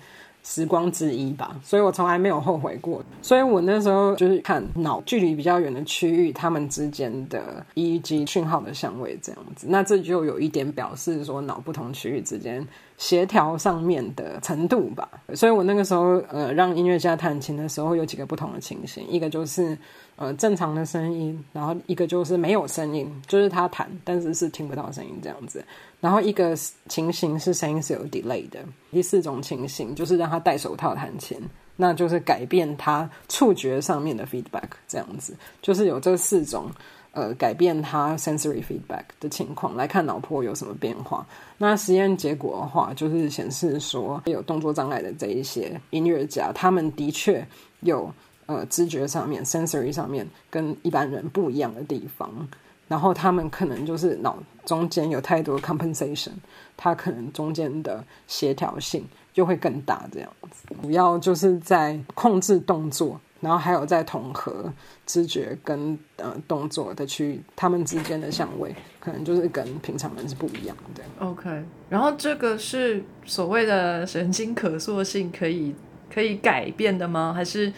[0.50, 3.04] 时光之一吧，所以我从来没有后悔过。
[3.22, 9.68] 所以我那时候就是看脑距离比较远的区域，他们之间的 EEG 讯号的相位这样子。
[9.70, 12.66] 那这就有一点表示说脑不同区域之间
[12.98, 15.10] 协调上面的程度吧。
[15.36, 19.78] 所以我那个时候呃让音乐家弹琴的时候，有几个不同的情形，一个就是。
[20.20, 25.64] 呃，正常的声音，然后一个就是没有声音，就是他弹，但是是听不到声音这样子。
[26.00, 26.56] 然后一个
[26.88, 28.60] 情形是声音是有 delay 的。
[28.92, 31.40] 第四种情形就是让他戴手套弹琴，
[31.76, 35.36] 那就是改变他触觉上面的 feedback 这样子。
[35.62, 36.70] 就是有这四种
[37.12, 41.26] 呃改变他 sensory feedback 的情况来看脑波有什么变化。
[41.58, 47.48] 那实验结果的话，就是显示说有动作障碍的这一些音乐家，他们的确
[47.82, 48.12] 有。
[48.48, 52.48] 呃，知觉上面，sensory 上面跟一般人不一样的地方，
[52.88, 56.32] 然后他们可能就是脑中间有太多 compensation，
[56.76, 60.68] 他可能中间的协调性就会更大，这样子。
[60.82, 64.72] 主要就是在控制动作，然后还有在统合
[65.06, 71.04] 知觉跟呃动作的区域，他们之间的相位可能就是跟平常人是不一样的。
[71.20, 75.76] OK，然后这个是所谓的神经可塑性可以
[76.14, 77.34] 可以改变的吗？
[77.36, 77.72] 还是？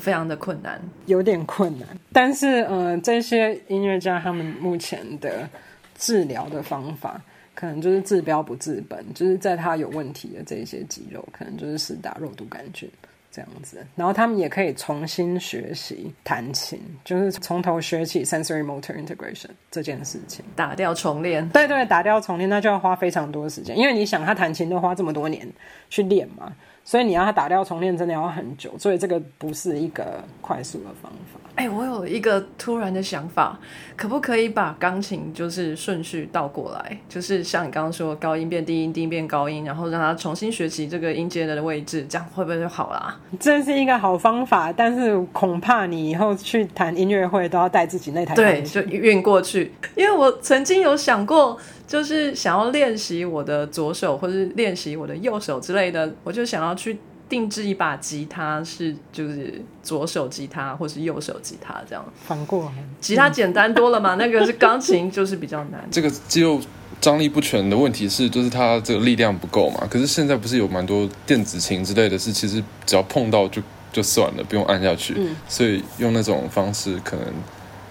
[0.00, 1.88] 非常的困难，有点困难。
[2.12, 5.48] 但是，呃，这些音乐家他们目前的
[5.96, 7.20] 治疗的方法
[7.54, 12.90] 可能就是治标不治本，就是在他有问题的这些肌肉，可能就是施打肉毒杆菌
[13.30, 13.84] 这样子。
[13.94, 20.44] 然后他们也可以重新学习弹琴，就是从头学起 sensory motor integration 这件事情。
[20.56, 25.48] 打掉重练，对对，打掉重练，那就要花非常多时间，因为你想他弹琴都花这么多年
[25.88, 26.52] 去练嘛，
[26.84, 31.40] 所以你要他打掉重练真的要很久，所以这个不是一个快速的方法。
[31.56, 33.56] 哎、我有一个突然的想法，
[33.96, 36.98] 可不可以把钢琴就是顺序倒过来？
[37.08, 43.16] 就是像你刚刚说，高音变低音，低音变高音，然后让他重新学习这个音阶的位置，这样会不会就好啦？
[43.38, 49.72] 这是一个好方法，但是恐怕你以后去弹音乐会都要带自己那台对，就运过去。
[49.94, 62.04] 因为我曾经有想过，就是想要练习我的左手，或是练习我的右手之类的，我就想要去定制一把吉他，是就是左手吉他或是右手吉他这样。
[62.26, 62.72] 反过来。
[63.00, 65.86] 吉他简单多了嘛， 那个是钢琴就是比较难。
[65.90, 66.60] 这个肌肉
[67.00, 69.86] 张力不全的问题是，就是它这个力量不够嘛。
[69.90, 73.60] 可是现在不是有蛮多电子琴之类的是，其实只要碰到就
[73.92, 75.14] 就算了，不用按下去。
[75.48, 77.26] 所以用那种方式可能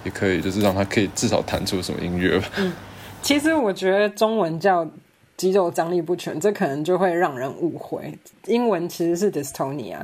[0.04, 2.48] 也可以，就是让它可以至少弹出什么音乐吧。
[3.24, 4.86] 其实我觉得中文叫
[5.38, 8.14] 肌肉张力不全，这可能就会让人误会。
[8.46, 9.98] 英文其实是 dystonia，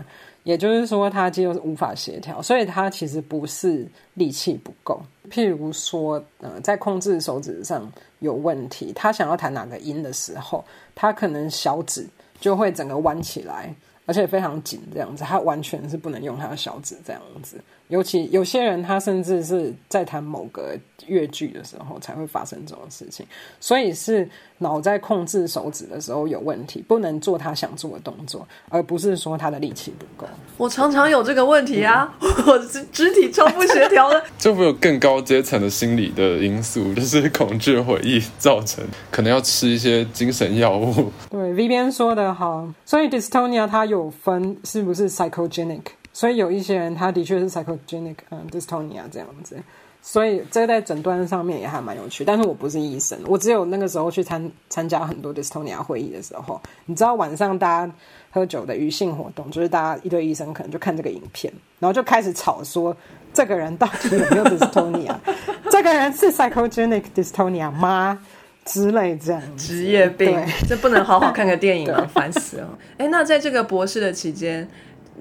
[0.43, 5.01] 也就是说他肌肉是无法协调，所以他其实不是力气不够。
[5.29, 10.63] 譬如说，呃，在控制手指上有问题，他想要弹哪个音的时候，
[10.95, 12.07] 他可能小指
[12.39, 17.61] 就会整个弯起来，而且非常紧，这样子，他完全是不能用他的小指这样子。
[17.89, 20.75] 尤其有些人，他甚至是在弹某个
[21.07, 23.25] 乐句的时候才会发生这种事情，
[23.59, 30.29] 所以是脑在控制手指的时候有问题，不能做他想做的动作，而不是说他的力气不够。
[30.57, 32.13] 我常常有这个问题啊，
[32.45, 34.23] 我肢肢体超不协调的。
[34.37, 41.11] 就会有更高阶层的心理的因素，就是恐惧回忆造成，可能要吃一些精神药物。
[41.31, 45.81] 对，V 边说的好，所以 dystonia 它有分是不是 psychogenic，
[46.13, 49.57] 所以有一些人他的确是 psychogenic，嗯，dystonia 这样子。
[50.01, 57.93] 所以这个在诊断上面也还蛮有趣，但是我不是医生，我只有那个时候去参参加很多 dystonia 会议的时候，你知道晚上大家
[58.31, 62.95] 喝酒的余性活动，就是大家一堆医生可能就看这个影片，然后就开始吵说
[63.33, 65.13] 这个人到底有没有 dystonia，
[65.69, 68.17] 这个人是 psychogenic dystonia 吗？
[68.65, 72.07] 之类这样子职业病对，这不能好好看个电影 吗？
[72.13, 72.77] 烦死了！
[72.99, 74.67] 哎，那在这个博士的期间，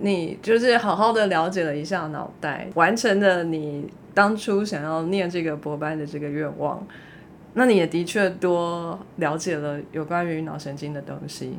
[0.01, 6.87] 你就是好好的了解了一下脑袋，完成了你当初想要念这个博班的这个愿望。
[7.55, 11.53] 那你也的确多了解了有关于脑神经的东西，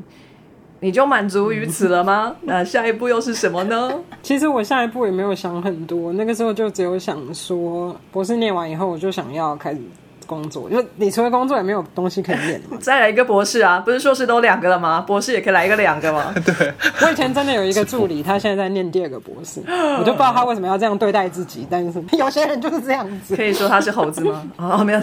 [0.79, 2.35] 你就满足于此了吗？
[2.43, 3.91] 那下一步又是什么呢？
[4.21, 9.81] 其实我下一步也没有想很多，那个时候就只有想说，博士念完以后，我就想要开始
[10.29, 10.69] 工作。
[10.69, 12.77] 就你除了工作也没有东西可以念嘛。
[12.79, 15.01] 再来一个博士啊，不是硕士都两个了吗？
[15.01, 16.31] 博士也可以来一个两个吗？
[16.45, 19.59] 对我以前真的有一个助理，他现在在念第二个博士，
[19.97, 23.35] 我就不知道他为什么要这样对待自己，但是有些人就是这样子。
[23.35, 24.43] 可以说他是猴子吗？
[24.57, 24.99] 哦，没有。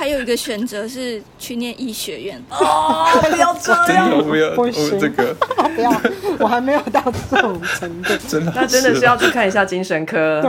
[0.00, 4.08] 还有一个选择是去念医学院，哦，不要这真样。
[4.08, 5.34] 的不要，我不行这个
[5.74, 5.92] 不要，
[6.40, 8.14] 我还没有到这种程度。
[8.26, 10.40] 真的那真的是要去看一下精神科。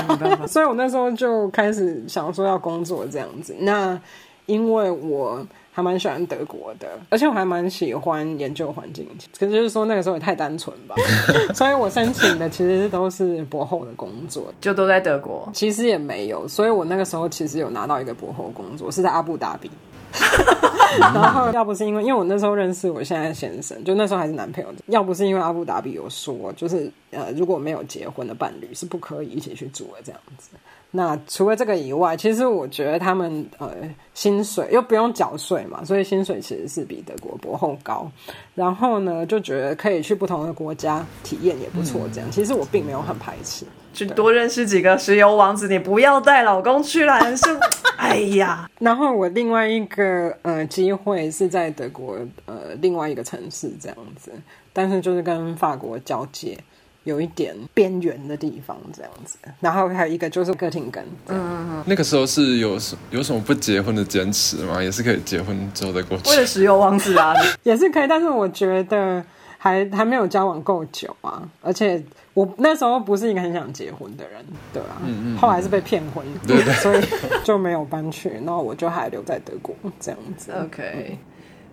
[0.48, 3.54] 所以我那时候就开始想说要工作这样子。
[3.58, 4.00] 那
[4.46, 9.04] 因为我还蛮喜欢德国的，而且我还蛮喜欢研究环境。
[9.36, 10.94] 可是就是说那个时候也太单纯吧，
[11.52, 14.54] 所以我申请的其实都是博后的工作。
[14.60, 15.50] 就都在德国。
[15.52, 19.68] 其实也没有，所以我那个时候其实有拿到一个博后工作，是在阿布达比。
[21.00, 30.50] 然后要不是因为，因为我那时候认识我现在先生，就那时候还是男朋友，要不是因为阿布达比有说，就是呃，如果没有结婚的伴侣是不可以一起去住的这样子。
[30.96, 33.68] 那除了这个以外，其实我觉得他们呃
[34.14, 38.08] 薪水又不用缴税嘛，所以薪水其实是比德国博后高。
[38.54, 42.02] 然后呢，就觉得可以去不同的国家体验也不错。
[42.12, 43.66] 这样，其实我并没有很排斥。
[43.92, 47.44] 去多认识几个石油王子，你不要带老公去了，是，
[47.96, 54.32] 哎呀，然后我另外一个呃机会是在德国呃另外一个城市这样子，
[54.72, 56.58] 但是就是跟法国交界，
[57.04, 59.38] 有一点边缘的地方这样子。
[59.60, 64.82] 然后还有一个就是哥廷根，嗯，那个时候是有什有什么不结婚的坚持吗？
[64.82, 66.36] 也是可以结婚之后再过去为。
[66.36, 69.24] 了石油王子啊，也是可以，但是我觉得
[69.58, 72.02] 还还没有交往够久啊，而且
[72.32, 75.00] 我那时候不是一个很想结婚的人，对啊，
[75.38, 77.00] 后来是被骗婚，对对所以
[77.44, 80.52] 就没有搬去，然后我就还留在德国这样子。
[80.52, 81.18] OK，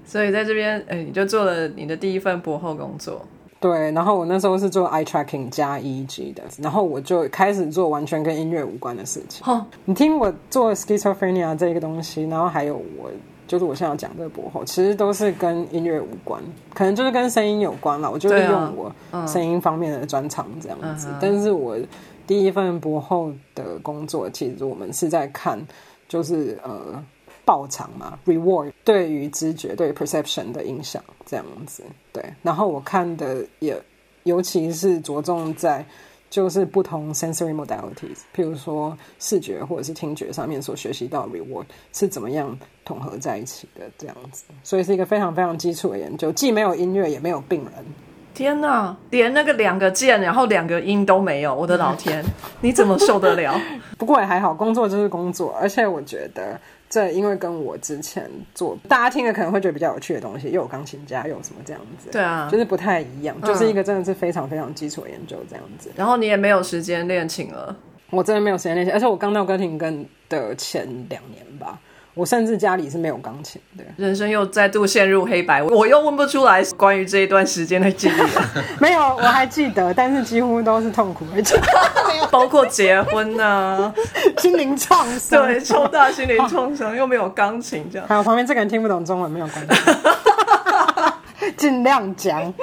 [0.05, 3.26] 所以在这边，哎，你就做了你的第一份博后工作。
[3.62, 9.45] 对，然后我那时候是做 eye tracking 加 EEG 的，然后我就开始做完全跟音乐无关的事情。
[9.45, 13.12] 哦，你听我做 schizophrenia 这个东西，然后还有我
[13.47, 16.41] 就是我现在要讲这个博后，其实都是跟音乐无关，
[16.74, 18.09] 可能就是跟声音有关了。
[18.09, 21.09] 我就利对啊用我声音方面的专长这样子。
[21.12, 21.78] 嗯但是我
[22.26, 25.62] 第一份博后的工作，其实我们是在看
[26.07, 27.03] 就是呃
[27.46, 31.84] 报偿嘛，reward 对于知觉对于 perception 的影响这样子。
[32.12, 33.76] 对，然后我看的也
[34.24, 35.86] 尤其是着重在。
[36.32, 47.74] 就是不同 sensory modalities，譬如说视觉或者是听觉上面所学习到 reward 是怎么样统合在一起的这样子，所以是一个非常非常基础的研究，既没有音乐也没有病人。
[48.34, 52.24] 天哪，连那个两个键，然后两个音都没有，我的老天，
[52.62, 53.60] 你怎么受得了？
[54.00, 56.58] 不过也还好，工作就是工作，而且我觉得
[56.92, 62.50] 这因为跟我之前做大家听的可能会觉得比较有趣的东西，又有钢琴家，又有什么这样子，对啊。
[62.52, 65.89] 就是不太一样，就是一个真的是非常非常基础的研究这样子。
[65.96, 67.74] 然后你也没有时间练琴了，
[68.10, 71.80] 我真的没有时间练琴，而且我刚到哥廷根的前两年吧，
[72.14, 73.84] 我甚至家里是没有钢琴的。
[73.97, 78.49] 人生又再度陷入黑白，我又问不出来关于这一段时间的记忆了，
[78.80, 81.26] 没有，我还记得，但是几乎都是痛苦
[82.30, 83.93] 包括结婚啊、
[84.38, 85.47] 心灵创伤。
[85.47, 88.07] 对，超大心灵创伤，又没有钢琴这样。
[88.07, 92.53] 还有旁边这个人听不懂中文没有关系， 尽量讲。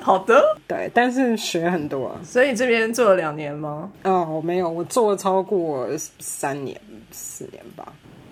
[0.00, 2.14] 好的，对，但是学很多、啊。
[2.24, 3.88] 所以你这边做了两年吗？
[4.02, 5.86] 嗯，我没有，我做了超过
[6.18, 6.80] 三年、
[7.10, 7.86] 四年吧。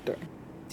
[0.05, 0.14] 对，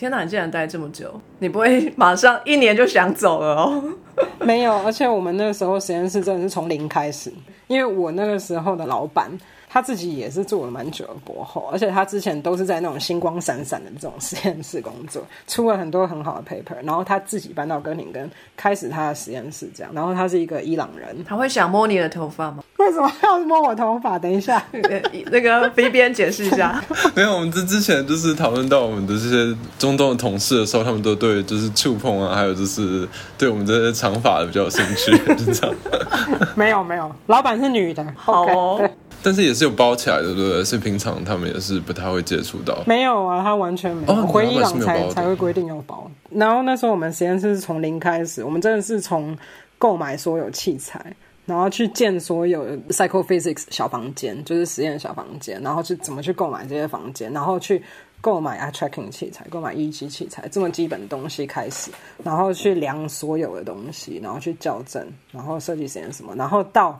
[0.01, 3.83] 天哪，你竟然待这么久，你不会 马上一年就想走了哦？
[4.41, 7.31] 没有，而且我们那个时候实验室真的是从零开始，
[7.67, 9.29] 因为我那个时候的老板
[9.73, 22.61] 他自己也是做了蛮久的博后，而且他之前都是在那种星光闪闪的这种实验室工作，出了很多很好的 paper，然后他自己搬到哥廷根开始他的实验室这样，然后他是一个伊朗人，他会想摸你的头发吗？
[22.79, 24.19] 为什么要摸我头发？
[24.19, 25.01] 等一下，呃
[25.31, 26.83] 那个 B 边解释一下。
[27.15, 33.07] 没有，我们之之前就是讨论到我们的这些中东的同事的时候，他们都对就是触碰啊，还有就是
[33.37, 35.75] 对我们这些长发的比较有兴趣，是这样。
[36.55, 38.91] 没有没有，老板是女的，好哦对，
[39.23, 40.63] 但是也是有包起来的，对不对？
[40.63, 42.83] 所以平常他们也是不太会接触到。
[42.85, 44.13] 没有啊，他完全没有。
[44.13, 46.09] 哦回伊朗才才会规定要包。
[46.29, 49.37] 然后那时候我们实验室是从零开始，我们真的是从
[49.77, 51.15] 购买所有器材，
[51.45, 57.83] 然后去建所有 psychophysics 小房间，就是实验小房间，然后去怎么去购买这些房间，然后去。
[58.23, 61.89] 购买 eye tracking 器材，购买 EEG 器材，这么基本的东西开始，
[62.23, 66.99] 然后去量所有的东西，然后去校正，然后设计实验什么，然后到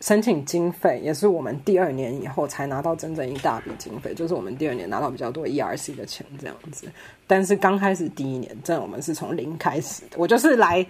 [0.00, 6.90] 申请经费也是我们第二年以后才拿到真正一大笔经费，就是我们第二年拿到比较多 ERC 的钱这样子。
[7.26, 10.84] 但是刚开始第一年，真的我们是从零开始的，我就是来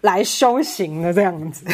[0.00, 1.64] 来修行的这样子。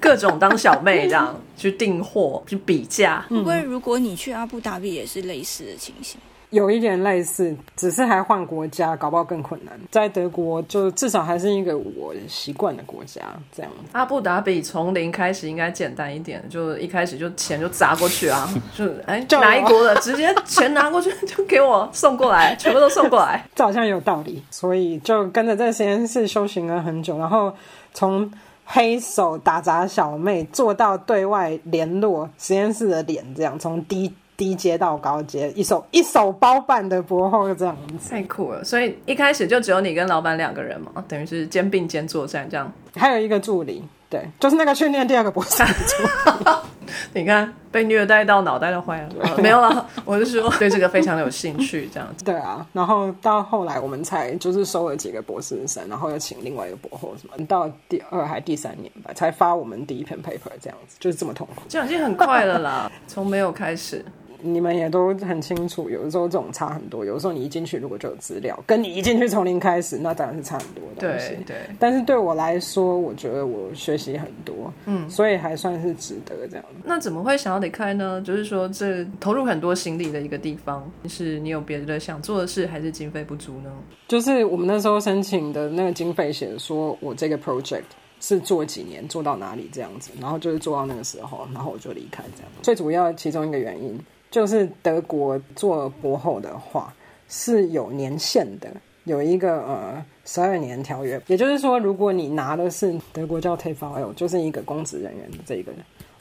[0.00, 3.26] 各种当小妹这样去订货、去比价。
[3.28, 6.18] 会不会如果你去阿布达比也是类似的情形？
[6.50, 9.72] 有一点类似，只是还换国家，搞不好更困难。
[9.90, 13.22] 在德国，就至少还是一个我习惯的国家，
[13.54, 13.70] 这样。
[13.92, 23.44] 阿布达比从零开始应该简单一点，就一开始就钱就砸过去啊， 就哎哪一国的直接钱拿过去就给我送过来，全部都送过来。
[23.54, 27.52] 这好像有道理，所以就跟着在实验室修行了很久，然后
[27.94, 28.28] 从
[28.64, 38.08] 黑手打杂小妹做到对外联络实验室的脸，这样从低低阶到高阶，一手一手包办的博后这样子。
[38.08, 38.64] 太酷了！
[38.64, 42.72] 所以一开始就只有你跟老板两个人嘛，等于是肩并肩作战这样。
[42.96, 46.56] 还有一个助理，对，就是那个去念第二个博士的助理。
[47.12, 52.24] 你看被虐待到脑袋都坏了，呃没有了，我是说 对这个非常有兴趣这样子。
[52.24, 61.62] 对啊，然后到后来我们才就是收了几个博士生，然后又请另外一个博后什么，到第二还第三年吧，才发我们第一篇 paper 这样子，就是这么痛苦。
[61.68, 64.02] 这样已经很快了啦，从没有开始。
[64.42, 67.04] 你们也都很清楚，有的时候这种差很多。
[67.04, 71.56] 有的时候你一进去如果就有资料，跟你一进去从零开始，那当然是差很多的东西对。
[71.56, 76.64] 对，但是对我来说，我觉得我学习很多，嗯，所以还算是值得这样。
[76.84, 78.20] 那怎么会想要离开呢？
[78.22, 83.70] 就是说这投入很多心力的一个地方，是你有别的想做的事，还是经费不足呢？
[84.08, 87.82] 就是我们那时候申请的那个经费写说，我这个 project
[88.20, 92.50] 是做几年做到哪里这样子，然后就是做到那个时候，然后我就离开这样。
[92.62, 93.98] 最主要其中一个原因
[94.30, 96.94] 就是德国做博后的话
[97.28, 98.70] 是有年限的，
[99.04, 105.72] 有一个呃十二年条约，也就是说，如果你拿的是德国叫 TFL，就是一个公职人员的这个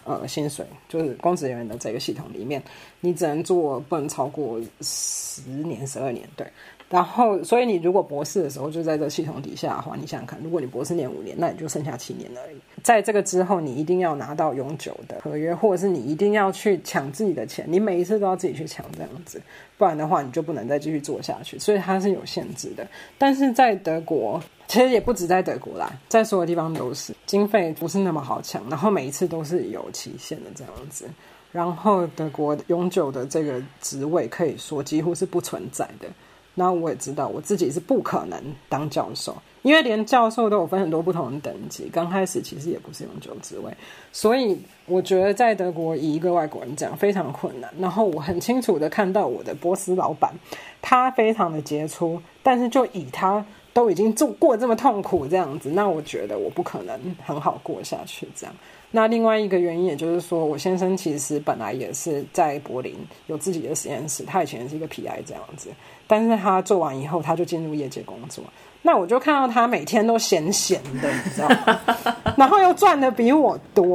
[0.06, 2.62] 呃薪水，就是公职人员的这个系统里面，
[3.00, 6.48] 你只能做不能超过十年、十二年，对。
[6.90, 12.58] 然后，所以你如果博士的时候就在这系统底下的话，你想想看，如果你博士念五年，那你就剩下七年而已。
[12.82, 19.40] 在这个之后，你一定要拿到永久的合约，或者是你一定要去抢自己的钱，你每一次都要自己去抢这样子，
[19.78, 21.60] 不然的话你就不能再继续做下去。
[21.60, 22.88] 所以它是有限制的。
[23.20, 31.06] 但是在德国，其实也不止在德国啦，在所有地方都是经费不是那么好抢，然后每一次都是有期限的这样子。
[31.52, 36.08] 然后德国永久的这个职位可以说几乎是不存在的。
[36.56, 38.38] 那我也知道，我自己是不可能
[38.68, 41.90] 当教授，因为连教授都有分很多不同的等级。
[41.94, 43.72] 刚开始其实也不是永久职位，
[44.12, 47.72] 所以我觉得在德国以一个外国人讲非常困难。
[47.80, 50.34] 然后我很清楚的看到我的波斯老板，
[50.82, 58.54] 他非常的杰出，但是就以他都已经做过这么痛苦这样子，那我觉得我不可能很好过下去这样。
[58.92, 62.96] 那另外一个原因，也就是说，我先生其实本来也是在柏林
[63.28, 65.70] 有自己的实验室，他以前是一个 PI 这样子，
[66.08, 68.44] 但是他做完以后，他就进入业界工作。
[68.82, 71.80] 那我就看到他每天都闲闲的，你知道吗？
[72.38, 73.86] 然后又赚的比我多，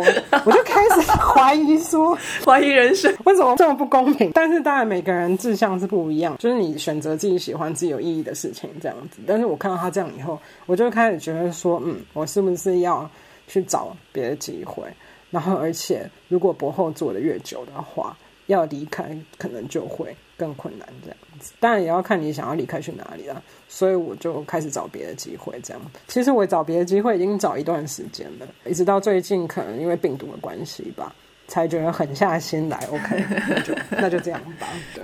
[0.45, 4.31] 我就开始怀疑说， 怀疑人生为什么这么不公平？
[4.35, 9.23] 但是当然每个人志向是不一样，就是你选择自己喜欢、自己有意义的事情这样子。
[9.27, 13.11] 但是我看到他这样以后，我就开始觉得说，嗯，我是不是要？
[13.47, 14.85] 去找别的机会，
[15.31, 18.17] 然后而且如果博后做的越久的话，
[18.47, 21.53] 要离开可能就会更困难这样子。
[21.61, 23.43] 当然也要看你想要离开去哪里了。
[23.69, 25.83] 所以我就开始找别的机会，这样。
[26.07, 31.13] 其实我找别的机会已经找一段时间了，一直到最近可能因为病毒的关系吧，
[31.49, 32.79] 才觉得狠下心来。
[32.91, 34.69] OK，那就那就这样吧。
[34.95, 35.03] 对，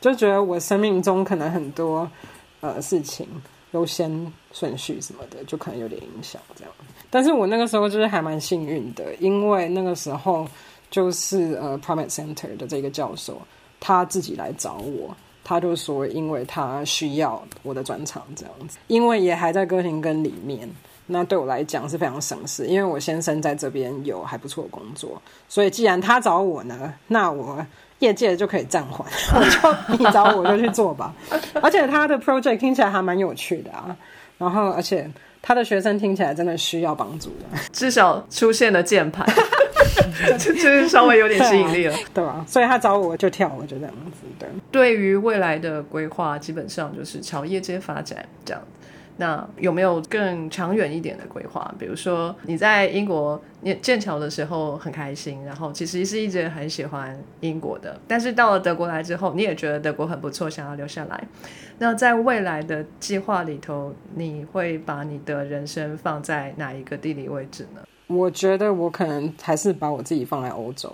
[0.00, 2.10] 就觉得我生命中可能很多
[2.60, 3.26] 呃事情
[3.72, 6.72] 优先顺序什么的，就可能有点影响这样。
[7.08, 10.46] 但是我那个时候就是还蛮幸运的，因为那个时候
[10.90, 13.40] 就是呃，Primate Center 的这个教授
[13.78, 20.68] 他自己来找我，他就说，因为他需要我的专场这样子，因为也还在哥廷根里面，
[21.06, 27.64] 那对我来讲是非常省事，因为我先生在这边有还不错的工作，所以既然他找我呢，那我
[28.00, 31.14] 业界就可以暂缓， 我就你找我就去做吧。
[31.62, 33.96] 而且他的 project 听起来还蛮有趣的啊，
[34.36, 35.08] 然后而且。
[35.42, 39.26] 他的学生听起来真的需要帮助的，至少出现了键盘，
[40.38, 42.44] 就是稍微有点吸引力了，对吧？
[42.46, 44.26] 所以他找我就跳，我就这样子。
[44.38, 48.62] 对，对于未来的规划，基本上就是朝业界发展这样。
[49.20, 51.72] 那有没有更长远一点的规划？
[51.78, 61.22] 比如说你在英国念剑桥的时候很开心，然后其实是一直很喜欢英国的，但是到了德国来之后，你也觉得德国很不错，想要留下来。
[61.78, 67.82] 那在未来的计划里头，你会把你的人生放在哪一个地理位置呢？
[68.06, 70.90] 我觉得我可能还是把我自己放在欧洲，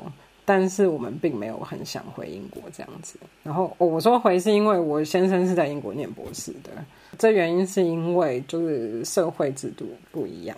[0.47, 3.19] 但是我们并没有很想回英国这样子。
[3.43, 6.71] 然后我说回是因为我先生是在英国念博士的，
[7.19, 10.57] 这原因是因为就是社会制度不一样。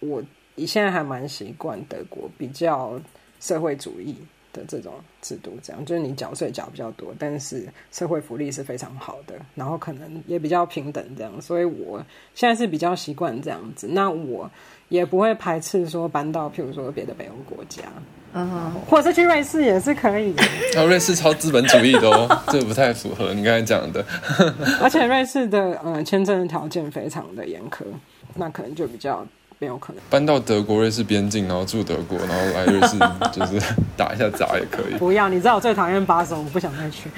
[0.00, 0.20] 我
[0.66, 3.00] 现在还蛮习惯德国比较
[3.38, 4.16] 社会主义。
[4.56, 12.04] 的这种制度，这样就是你缴税缴比较多，但是社会福利是非常好的，然后可能也比较平等，这样，所以我
[12.34, 13.86] 现在是比较习惯这样子。
[13.86, 14.50] 那我
[14.88, 17.82] 也不会排斥说搬到，譬如说别的北欧国家，
[18.32, 20.34] 嗯，或者是去瑞士也是可以。
[20.76, 24.04] 啊，瑞士超资本主义的哦，这不太符合你刚才讲的。
[24.80, 27.84] 而且瑞士的呃签证的条件非常的严苛，
[28.34, 29.26] 那可能就比较。
[29.58, 32.98] 没有可能搬到德国瑞士边境，然后住德国，然后来瑞士
[33.32, 34.98] 就是打一下杂也可以。
[34.98, 37.08] 不要，你知道我最讨厌巴手，我不想再去。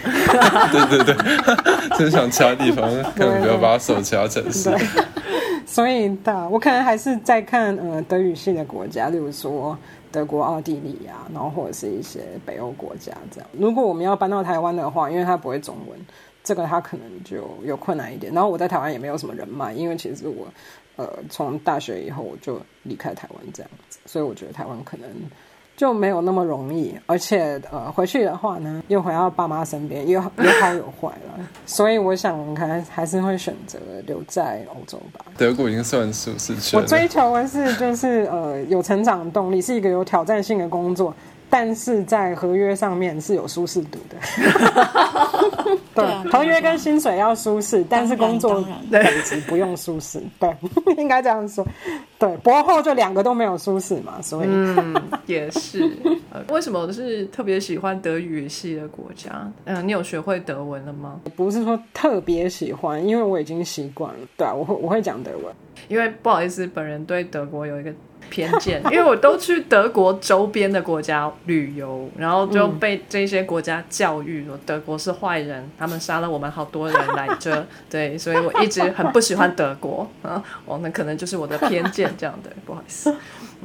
[0.70, 1.16] 对对对，
[1.99, 4.72] 真想其他地方，根本不要把手其他城市。
[5.66, 9.76] 所以，的我可能还是在看呃德语系的国家，例如说
[10.12, 13.51] 德国、奥地利啊，然后或者是一些北欧国家这样。
[13.53, 15.99] 如果我们要搬到台湾的话，因为他不会中文，
[16.43, 18.32] 这个他可能就有困难一点。
[18.32, 20.47] 然后我在台湾也没有什么人脉，因为其实我。
[20.99, 25.09] 呃，从大学以后我就离开台湾这样子，所以我觉得台湾可能
[25.76, 33.78] 就没有那么容易，而且呃，回去的话呢，又回到爸妈身边，有有好有坏了，所以我想可能还是会选择
[34.09, 35.24] 留在欧洲吧。
[35.36, 41.14] 德国已经算舒适区我追求的是就是呃有成长动力，是一个有挑战性的工作。
[41.51, 44.16] 但是在合约上面是有舒适度的，
[45.94, 50.55] 对，合约跟薪水要舒适，但是工作本质不用舒适， 对，
[50.99, 51.66] 应该这样说，
[52.18, 54.49] 对，博后就两个都没有舒适嘛，所以
[55.26, 55.90] 也是。
[56.49, 59.51] 为什么是特别喜欢德语系的国家？
[59.64, 61.18] 嗯，你有学会德文了吗？
[61.34, 65.46] 不是说特别喜欢，因为我已经习惯了，对啊，我会我会讲德文，
[65.88, 67.92] 因为不好意思，本人对德国有一个。
[68.31, 77.66] 偏见，因为我都去德国周边的国家旅游，然后就被这些国家教育说德国是坏人，他们杀了我们好多人来着。
[77.91, 80.43] 对，所以我一直很不喜欢德国啊。
[80.64, 83.14] 哦，那可能就是我的偏见这样的， 不好意思。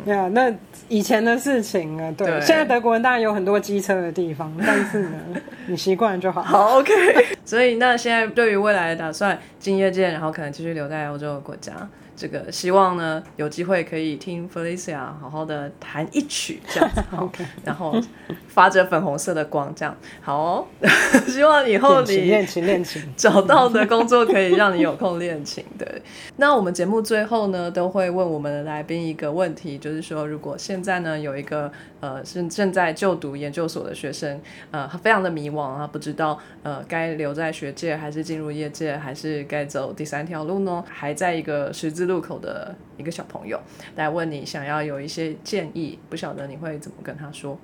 [0.04, 0.52] 对啊，那
[0.90, 5.20] 以前的事情啊，对，对现在德国人当然有很多机车的地方，但是呢，
[5.68, 6.42] 你习惯就好。
[6.42, 6.92] 好，OK。
[7.46, 11.74] 所以那现在对于未来的打算，进业界，然后可能继续留在欧洲的国家。
[12.16, 17.32] 这个希望呢，有机会可以听 Felicia 好好的弹一曲这样子， 好
[17.64, 18.00] 然后
[18.48, 20.68] 发着粉红色的光这样，好、哦，
[21.28, 23.02] 希望以后你练琴，练琴。
[23.16, 25.64] 找到的工作可以让你有空练琴。
[25.78, 26.02] 对，
[26.38, 34.40] 那我们节目最后呢，都会问我们的来宾一个问题，就是说，如果现在呢有一个呃是正在就读研究所的学生，
[34.72, 40.84] 呃，他非常的迷惘啊，不知道呃该留在学界还是进入业界，还是该走第三条路呢？
[40.88, 43.60] 还在一个十字路口的一个小朋友
[43.96, 47.58] 来问你，想要有一些建议，不晓得你会怎么跟他说？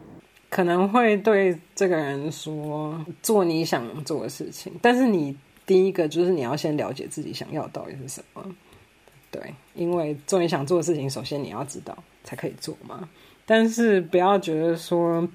[0.49, 8.43] 可能会对这个人说做你想做的事情，但是你第一个就是你要先了解自己想要到底是什么。
[9.29, 13.07] 对，因为做你想做的事情，首先你要知道才可以做嘛。
[13.45, 15.27] 但是不要觉得说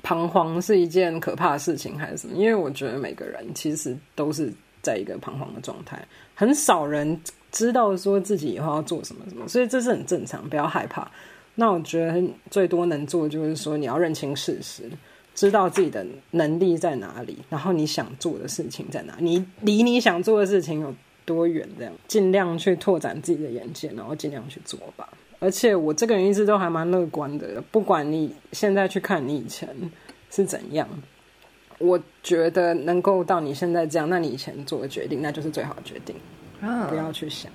[0.00, 6.00] 彷徨是一件可怕的事情还是什么，因为我觉得每个人其实都是在一个彷徨的状态，
[6.36, 7.20] 很少人
[7.52, 11.08] 知道说自己以后要做什么什么，所以这是很正常，不要害怕。
[11.54, 14.90] 那我觉得最多能做就是说，你要认清事实，
[15.34, 20.94] 知道自己的能力在哪里，然后你想做的事情在哪，你离你想做的事情有
[21.26, 25.08] 多远，这样尽量去拓展自己的眼界，然后尽量去做吧。
[25.38, 29.68] 而且我这个人一直都还蛮乐观的，不管你现在去看你以前
[30.30, 30.88] 是怎样，
[31.78, 36.16] 我觉得能够到你现在这样，那你以前做的决定，那就是最好的决定，
[36.62, 37.50] 啊不要去想。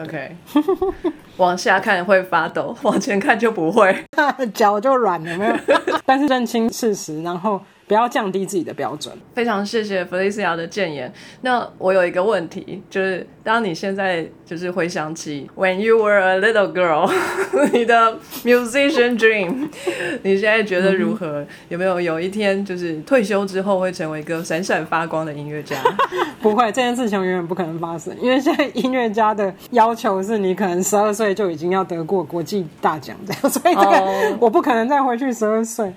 [0.00, 0.36] OK，
[1.36, 4.04] 往下看会发抖，往前看就不会。
[4.54, 5.56] 脚就软了，没有？
[6.06, 9.12] 但是认清事实，然后不要降低自己的标准。
[9.34, 11.12] 非常谢谢 Felicia 的建言。
[11.40, 17.12] 那我有一个问题，就是当你现在就是回想起 When you were a little girl，
[17.74, 19.68] 你的 musician dream，
[20.22, 21.44] 你现在觉得如何？
[21.68, 25.76] 有没有有一天就是退休之后会成为一个闪闪发光的音乐家？
[26.40, 35.92] 不会，这件事情永远不可能发生，因为现在音乐家的要求是你可能十二岁就已经要得过国际大奖这样，所以这个、哦我不可能再回去十二岁。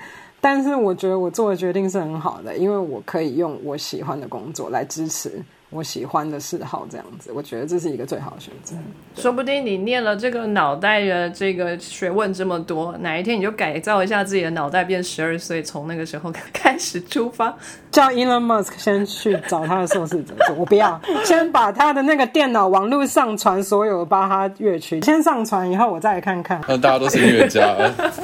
[0.45, 5.41] 但是我觉得我做的决定是很好的，因为我可以用我喜欢的工作来支持
[5.73, 8.75] 我喜欢的嗜好，这样子，我觉得这是一个最好的选择。
[9.15, 17.55] 说不定你念了这个脑袋的这个学问这么多，哪一天你就改造一下自己的脑袋，变十二岁，从那个时候开始出发。
[17.91, 26.61] 叫 Elon Musk 先去找他的硕士者做，我不要，先把他的那个电脑网络上传所有的巴哈乐曲，先上传以后我再来看看。
[26.67, 27.75] 那大家都是音乐家，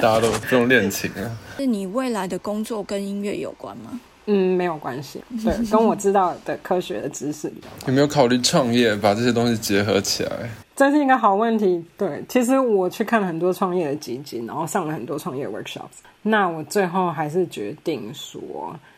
[0.01, 1.29] 大家都不用练琴啊。
[1.57, 3.99] 是你未来的工作跟音乐有关吗？
[4.31, 10.31] 嗯，没有关系，对， 跟我知道的科学的知识比较有没有考虑创业，把这些东西结合起来？
[10.75, 11.83] 这是一个好问题。
[11.97, 15.99] 对，其实我去看了很多创业的基金，然后上了很多创业 workshops。
[16.21, 18.39] 那我最后还是决定说，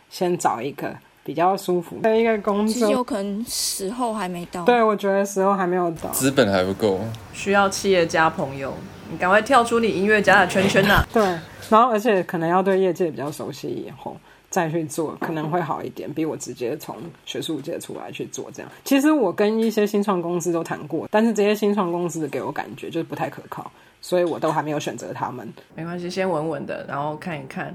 [0.10, 3.04] 先找一个比较舒服的一个工其实有作。
[3.06, 4.66] 可能时候还没到。
[4.66, 6.10] 对，我觉得时候还没有到。
[6.10, 7.00] 资本还不够，
[7.34, 8.74] 需要企业家朋友，
[9.10, 11.24] 你赶快跳出你音乐家的圈圈呐、对，
[11.70, 14.16] 然后而且可能要对业界比较熟悉以后
[14.52, 16.95] 再去做，可能会好一点，比我直接从
[17.26, 18.70] 学术界出来去做这样。
[18.84, 23.72] 其实我跟一些新创公司都谈过，但是这些新创公司给我感觉就是不太可靠，
[24.02, 25.47] 所以我都还没有选择他们。
[25.74, 27.74] 没关系，先稳稳的，然后看一看，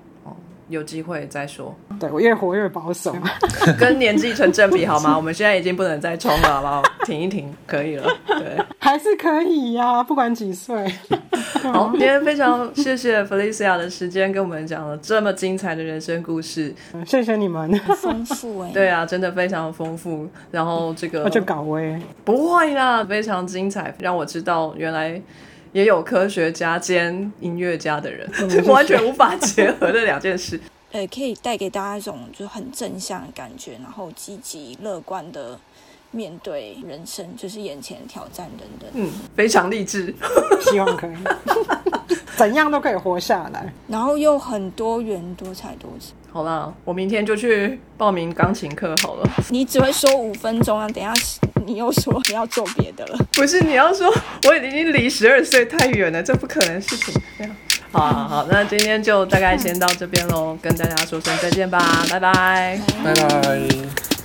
[0.69, 3.15] 有机会再说， 对我越活越保守。
[3.79, 5.15] 跟年纪成正比好吗？
[5.17, 6.83] 我们现在已经不能再冲了，好不好？
[7.05, 8.09] 停一停，可以了。
[8.27, 10.93] 对，还是可以呀、不管几岁。
[11.63, 16.75] 好，今天非常谢谢 Felicia 的时间，跟我们讲了这么精彩的人生故事。
[17.05, 20.29] 谢谢你们，丰富哎、对啊，真的非常丰富。
[20.51, 22.01] 然后这个我就搞威。
[22.25, 25.21] 不会啦，非常精彩，让我知道原来
[25.77, 28.27] 也有科学家兼音乐家的人，
[28.65, 30.59] 完全无法结合的两件事。
[30.91, 35.61] 呃，可以带给大家一种就是很正向的感觉，然后积极乐观的
[36.17, 38.89] 面对人生，就是眼前的挑战等等。
[38.95, 40.15] 嗯，非常励志。
[40.71, 41.15] 希望可以，
[42.35, 43.73] 怎样都可以活下来。
[43.87, 46.13] 然后又很多元、多彩多姿。
[46.33, 49.31] 好啦，我明天就去报名钢琴课好了。
[49.51, 51.13] 你只会说五分钟啊，等下
[51.67, 53.19] 你又说你要做别的了。
[53.33, 54.13] 不是你要说
[54.49, 57.15] 我已经离十二岁太远了，这不可能的事情。
[57.39, 57.57] 这样
[57.93, 62.81] 好好好，那今天就大概先到这边喽，跟大家说声再见吧，拜拜。
[63.05, 64.16] 拜拜。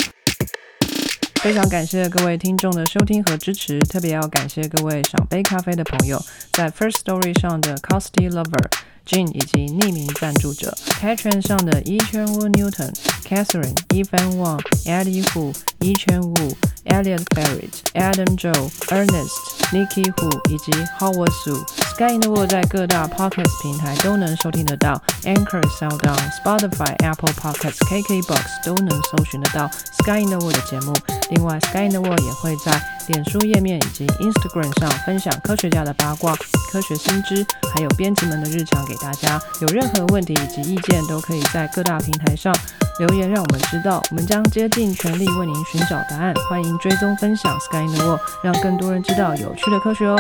[1.42, 6.24] 非常感谢各位听众的收听和支持，特别要感谢各位赏杯咖啡的朋友，
[6.54, 8.70] 在 First Story 上的 Costy Lover。
[9.04, 12.94] Jin 以及匿名赞助者 p a t r o n 上的 Yi Chuan Wu Newton、
[13.28, 19.32] Catherine、Evan Wang、Eddie Hu、Yi Chuan Wu、Elliot Barrett、Adam Joe、Ernest、
[19.72, 21.81] Nikki Hu 以及 Howard Su。
[21.92, 29.70] Sky in the World 在各大 Podcast 平台都能收听得到，Anchor、SoundOn、Spotify、Apple Podcasts、KKBox 都能搜寻得到
[30.00, 30.94] Sky in the World 的节目。
[31.30, 36.34] 另外，Sky in the World 也会在脸书页面以及 Instagram 上分享科学家的八卦、
[36.72, 39.40] 科学新知，还有编辑们的日常给大家。
[39.60, 42.56] 有任何问题以及意见，都可以在各大平台上
[43.00, 44.02] 留言，让我们知道。
[44.10, 46.34] 我们将竭尽全力为您寻找答案。
[46.50, 50.18] 欢迎追踪分享 Sky in the World，让更多人知道有趣的科学哦。